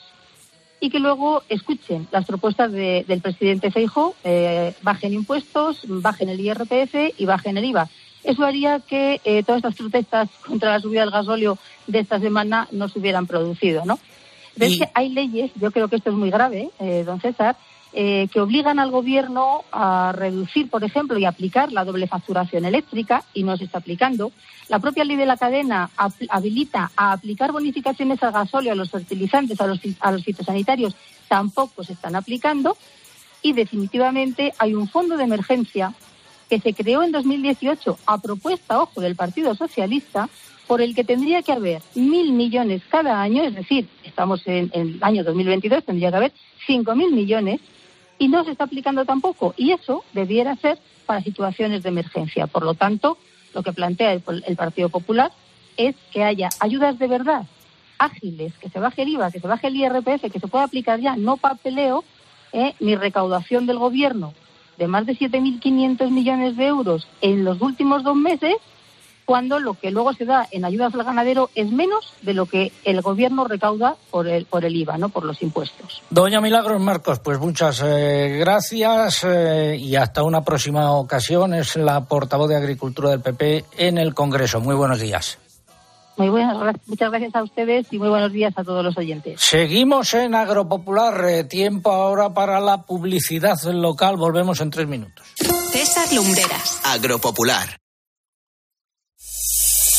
y 0.80 0.90
que 0.90 1.00
luego 1.00 1.44
escuchen 1.50 2.08
las 2.12 2.26
propuestas 2.26 2.72
del 2.72 3.22
presidente 3.22 3.70
Feijóo, 3.70 4.16
bajen 4.82 5.14
impuestos, 5.14 5.82
bajen 5.86 6.30
el 6.30 6.40
IRPF 6.40 7.20
y 7.20 7.26
bajen 7.26 7.58
el 7.58 7.66
IVA. 7.66 7.90
Eso 8.24 8.46
haría 8.46 8.80
que 8.80 9.20
eh, 9.24 9.44
todas 9.44 9.60
estas 9.60 9.76
protestas 9.76 10.30
contra 10.46 10.72
la 10.72 10.80
subida 10.80 11.02
del 11.02 11.12
gasóleo 11.12 11.58
de 11.88 12.00
esta 12.00 12.20
semana 12.20 12.68
no 12.72 12.88
se 12.88 13.00
hubieran 13.00 13.26
producido, 13.26 13.84
¿no? 13.86 14.00
Que 14.58 14.90
hay 14.94 15.10
leyes, 15.10 15.52
yo 15.56 15.72
creo 15.72 15.88
que 15.88 15.96
esto 15.96 16.10
es 16.10 16.16
muy 16.16 16.30
grave, 16.30 16.70
eh, 16.80 17.04
don 17.06 17.22
César, 17.22 17.56
eh, 17.94 18.30
que 18.32 18.40
obligan 18.40 18.80
al 18.80 18.90
gobierno 18.90 19.66
a 19.72 20.14
reducir, 20.16 20.70
por 20.70 20.84
ejemplo, 20.84 21.18
y 21.18 21.26
aplicar 21.26 21.74
la 21.74 21.84
doble 21.84 22.08
facturación 22.08 22.64
eléctrica, 22.64 23.24
y 23.34 23.44
no 23.44 23.58
se 23.58 23.66
está 23.66 23.80
aplicando. 23.80 24.32
La 24.70 24.80
propia 24.80 25.04
ley 25.04 25.18
de 25.18 25.26
la 25.26 25.36
cadena 25.36 25.90
habilita 26.30 26.92
a 26.96 27.12
aplicar 27.12 27.52
bonificaciones 27.52 28.24
al 28.24 28.32
gasóleo, 28.32 28.72
a 28.72 28.76
los 28.76 28.92
fertilizantes, 28.92 29.60
a 29.60 29.68
los, 29.68 29.80
a 30.00 30.12
los 30.12 30.24
fitosanitarios, 30.24 30.96
tampoco 31.28 31.84
se 31.84 31.94
están 31.94 32.16
aplicando. 32.16 32.78
Y 33.42 33.54
definitivamente 33.54 34.54
hay 34.58 34.74
un 34.74 34.88
fondo 34.88 35.18
de 35.18 35.26
emergencia 35.26 35.94
que 36.50 36.60
se 36.60 36.74
creó 36.74 37.02
en 37.04 37.12
2018 37.12 37.98
a 38.06 38.18
propuesta, 38.20 38.82
ojo, 38.82 39.02
del 39.02 39.16
Partido 39.16 39.56
Socialista, 39.56 40.30
por 40.72 40.82
el 40.82 40.96
que 40.96 41.04
tendría 41.04 41.42
que 41.42 41.52
haber 41.52 41.82
mil 41.96 42.32
millones 42.32 42.82
cada 42.88 43.22
año, 43.22 43.44
es 43.44 43.54
decir, 43.54 43.90
estamos 44.06 44.42
en, 44.48 44.72
el 44.74 45.00
año 45.02 45.22
2022, 45.26 45.84
tendría 45.84 46.12
que 46.12 46.16
haber 46.16 46.32
cinco 46.66 46.96
mil 46.96 47.12
millones, 47.12 47.60
y 48.18 48.30
no 48.30 48.46
se 48.46 48.52
está 48.52 48.64
aplicando 48.64 49.04
tampoco. 49.04 49.54
Y 49.58 49.72
eso 49.72 50.06
debiera 50.14 50.56
ser 50.56 50.80
para 51.06 51.22
situaciones 51.24 51.84
de 51.84 51.90
emergencia. 51.90 52.48
Por 52.48 52.64
lo 52.64 52.74
tanto, 52.74 53.18
lo 53.54 53.64
que 53.64 53.74
plantea 53.74 54.14
el, 54.14 54.22
Partido 54.56 54.88
Popular 54.88 55.34
es 55.76 55.98
que 56.14 56.24
haya 56.24 56.48
ayudas 56.62 56.98
de 56.98 57.08
verdad, 57.08 57.48
ágiles, 57.98 58.54
que 58.58 58.70
se 58.70 58.80
baje 58.80 59.02
el 59.02 59.10
IVA, 59.10 59.30
que 59.30 59.42
se 59.42 59.48
baje 59.48 59.68
el 59.68 59.76
IRPF, 59.76 60.32
que 60.32 60.40
se 60.40 60.48
pueda 60.48 60.64
aplicar 60.64 61.02
ya, 61.02 61.18
no 61.18 61.36
papeleo, 61.36 62.06
eh, 62.54 62.76
ni 62.80 62.96
recaudación 62.96 63.66
del 63.66 63.78
Gobierno 63.78 64.34
de 64.78 64.88
más 64.88 65.06
de 65.06 65.16
7.500 65.16 66.10
millones 66.10 66.58
de 66.58 66.66
euros 66.66 67.08
en 67.22 67.44
los 67.44 67.62
últimos 67.62 68.04
dos 68.04 68.16
meses, 68.16 68.56
cuando 69.32 69.62
lo 69.62 69.76
que 69.76 69.92
luego 69.92 70.12
se 70.12 70.26
da 70.26 70.46
en 70.52 70.66
ayudas 70.66 70.94
al 70.94 71.06
ganadero 71.06 71.50
es 71.56 71.72
menos 71.72 72.14
de 72.22 72.34
lo 72.34 72.48
que 72.48 72.74
el 72.84 73.02
gobierno 73.02 73.46
recauda 73.46 73.96
por 74.10 74.28
el, 74.28 74.44
por 74.44 74.66
el 74.66 74.76
IVA, 74.76 74.98
no 74.98 75.08
por 75.08 75.24
los 75.24 75.42
impuestos. 75.42 76.02
Doña 76.10 76.42
Milagros 76.42 76.82
Marcos, 76.82 77.20
pues 77.20 77.40
muchas 77.40 77.82
eh, 77.82 78.36
gracias 78.38 79.24
eh, 79.24 79.78
y 79.80 79.96
hasta 79.96 80.24
una 80.24 80.44
próxima 80.44 80.92
ocasión. 80.92 81.54
Es 81.54 81.78
la 81.78 82.02
portavoz 82.02 82.50
de 82.50 82.58
Agricultura 82.58 83.12
del 83.12 83.22
PP 83.22 83.64
en 83.78 84.00
el 84.00 84.14
Congreso. 84.14 84.60
Muy 84.60 84.76
buenos 84.76 85.00
días. 85.00 85.38
Muy 86.18 86.28
buenas, 86.28 86.76
muchas 86.86 87.10
gracias 87.10 87.34
a 87.34 87.44
ustedes 87.44 87.88
y 87.90 88.00
muy 88.00 88.10
buenos 88.10 88.34
días 88.34 88.54
a 88.58 88.66
todos 88.66 88.84
los 88.84 88.98
oyentes. 88.98 89.40
Seguimos 89.40 90.14
en 90.14 90.36
Agropopular. 90.36 91.24
Eh, 91.30 91.46
tiempo 91.46 91.90
ahora 91.90 92.34
para 92.34 92.60
la 92.60 92.82
publicidad 92.82 93.58
local. 93.64 94.18
Volvemos 94.18 94.60
en 94.60 94.72
tres 94.72 94.90
minutos. 94.90 95.26
César 95.72 96.12
Lumbreras. 96.12 96.82
Agropopular. 96.84 97.81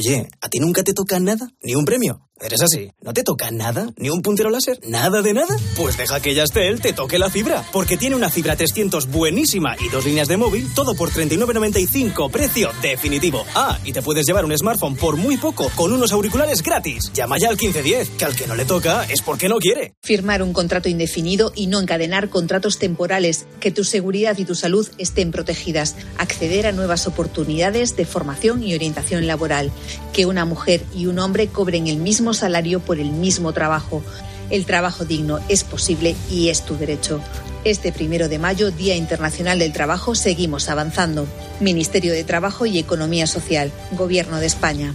Oye, 0.00 0.30
¿a 0.40 0.48
ti 0.48 0.60
nunca 0.60 0.82
te 0.82 0.94
toca 0.94 1.20
nada? 1.20 1.52
¿Ni 1.60 1.74
un 1.74 1.84
premio? 1.84 2.29
¿Eres 2.42 2.62
así? 2.62 2.90
¿No 3.02 3.12
te 3.12 3.22
toca 3.22 3.50
nada? 3.50 3.92
¿Ni 3.98 4.08
un 4.08 4.22
puntero 4.22 4.48
láser? 4.48 4.80
¿Nada 4.88 5.20
de 5.20 5.34
nada? 5.34 5.54
Pues 5.76 5.98
deja 5.98 6.20
que 6.20 6.34
Yastel 6.34 6.80
te 6.80 6.94
toque 6.94 7.18
la 7.18 7.28
fibra, 7.28 7.62
porque 7.70 7.98
tiene 7.98 8.16
una 8.16 8.30
fibra 8.30 8.56
300 8.56 9.10
buenísima 9.10 9.76
y 9.78 9.90
dos 9.90 10.06
líneas 10.06 10.26
de 10.26 10.38
móvil, 10.38 10.66
todo 10.74 10.94
por 10.94 11.10
39.95, 11.10 12.30
precio 12.30 12.70
definitivo. 12.80 13.44
Ah, 13.54 13.78
y 13.84 13.92
te 13.92 14.00
puedes 14.00 14.26
llevar 14.26 14.46
un 14.46 14.56
smartphone 14.56 14.96
por 14.96 15.16
muy 15.16 15.36
poco, 15.36 15.70
con 15.76 15.92
unos 15.92 16.12
auriculares 16.12 16.62
gratis. 16.62 17.12
Llama 17.12 17.36
ya 17.38 17.48
al 17.48 17.56
1510, 17.56 18.08
que 18.16 18.24
al 18.24 18.34
que 18.34 18.46
no 18.46 18.54
le 18.54 18.64
toca 18.64 19.04
es 19.04 19.20
porque 19.20 19.50
no 19.50 19.58
quiere. 19.58 19.92
Firmar 20.02 20.42
un 20.42 20.54
contrato 20.54 20.88
indefinido 20.88 21.52
y 21.54 21.66
no 21.66 21.78
encadenar 21.78 22.30
contratos 22.30 22.78
temporales, 22.78 23.44
que 23.60 23.70
tu 23.70 23.84
seguridad 23.84 24.38
y 24.38 24.46
tu 24.46 24.54
salud 24.54 24.88
estén 24.96 25.30
protegidas. 25.30 25.94
Acceder 26.16 26.66
a 26.66 26.72
nuevas 26.72 27.06
oportunidades 27.06 27.96
de 27.96 28.06
formación 28.06 28.62
y 28.62 28.74
orientación 28.74 29.26
laboral. 29.26 29.70
Que 30.14 30.24
una 30.24 30.46
mujer 30.46 30.82
y 30.96 31.04
un 31.04 31.18
hombre 31.18 31.48
cobren 31.48 31.86
el 31.86 31.98
mismo 31.98 32.29
salario 32.34 32.80
por 32.80 32.98
el 32.98 33.10
mismo 33.10 33.52
trabajo. 33.52 34.02
El 34.50 34.66
trabajo 34.66 35.04
digno 35.04 35.38
es 35.48 35.64
posible 35.64 36.16
y 36.30 36.48
es 36.48 36.62
tu 36.62 36.76
derecho. 36.76 37.20
Este 37.64 37.92
primero 37.92 38.28
de 38.28 38.38
mayo, 38.38 38.70
Día 38.70 38.96
Internacional 38.96 39.58
del 39.58 39.72
Trabajo, 39.72 40.14
seguimos 40.14 40.68
avanzando. 40.68 41.26
Ministerio 41.60 42.12
de 42.12 42.24
Trabajo 42.24 42.64
y 42.64 42.78
Economía 42.78 43.26
Social, 43.26 43.70
Gobierno 43.92 44.40
de 44.40 44.46
España. 44.46 44.94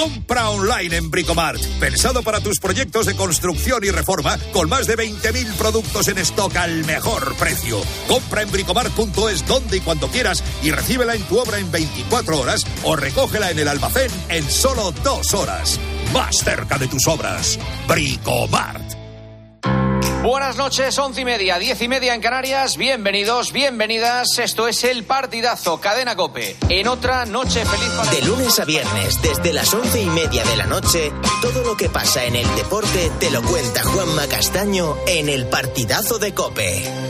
Compra 0.00 0.48
online 0.48 0.96
en 0.96 1.10
Bricomart. 1.10 1.60
Pensado 1.78 2.22
para 2.22 2.40
tus 2.40 2.58
proyectos 2.58 3.04
de 3.04 3.14
construcción 3.14 3.84
y 3.84 3.90
reforma 3.90 4.38
con 4.50 4.66
más 4.66 4.86
de 4.86 4.96
20.000 4.96 5.52
productos 5.58 6.08
en 6.08 6.16
stock 6.16 6.56
al 6.56 6.86
mejor 6.86 7.34
precio. 7.34 7.82
Compra 8.08 8.40
en 8.40 8.50
bricomart.es 8.50 9.46
donde 9.46 9.76
y 9.76 9.80
cuando 9.80 10.08
quieras 10.08 10.42
y 10.62 10.70
recíbela 10.70 11.14
en 11.14 11.22
tu 11.24 11.38
obra 11.38 11.58
en 11.58 11.70
24 11.70 12.40
horas 12.40 12.64
o 12.82 12.96
recógela 12.96 13.50
en 13.50 13.58
el 13.58 13.68
almacén 13.68 14.10
en 14.30 14.50
solo 14.50 14.90
dos 15.04 15.34
horas. 15.34 15.78
Más 16.14 16.38
cerca 16.38 16.78
de 16.78 16.88
tus 16.88 17.06
obras. 17.06 17.58
Bricomart. 17.86 18.99
Buenas 20.22 20.58
noches, 20.58 20.98
once 20.98 21.22
y 21.22 21.24
media, 21.24 21.58
diez 21.58 21.80
y 21.80 21.88
media 21.88 22.14
en 22.14 22.20
Canarias. 22.20 22.76
Bienvenidos, 22.76 23.52
bienvenidas. 23.52 24.38
Esto 24.38 24.68
es 24.68 24.84
el 24.84 25.04
partidazo 25.04 25.80
Cadena 25.80 26.14
Cope. 26.14 26.58
En 26.68 26.88
otra 26.88 27.24
noche 27.24 27.64
feliz 27.64 27.88
para 27.96 28.10
De 28.10 28.20
lunes 28.22 28.60
a 28.60 28.66
viernes, 28.66 29.22
desde 29.22 29.54
las 29.54 29.72
once 29.72 30.02
y 30.02 30.06
media 30.06 30.44
de 30.44 30.56
la 30.56 30.66
noche, 30.66 31.10
todo 31.40 31.62
lo 31.64 31.74
que 31.74 31.88
pasa 31.88 32.22
en 32.26 32.36
el 32.36 32.54
deporte 32.54 33.10
te 33.18 33.30
lo 33.30 33.42
cuenta 33.42 33.82
Juanma 33.82 34.26
Castaño 34.26 34.94
en 35.06 35.30
el 35.30 35.46
partidazo 35.46 36.18
de 36.18 36.34
Cope. 36.34 37.09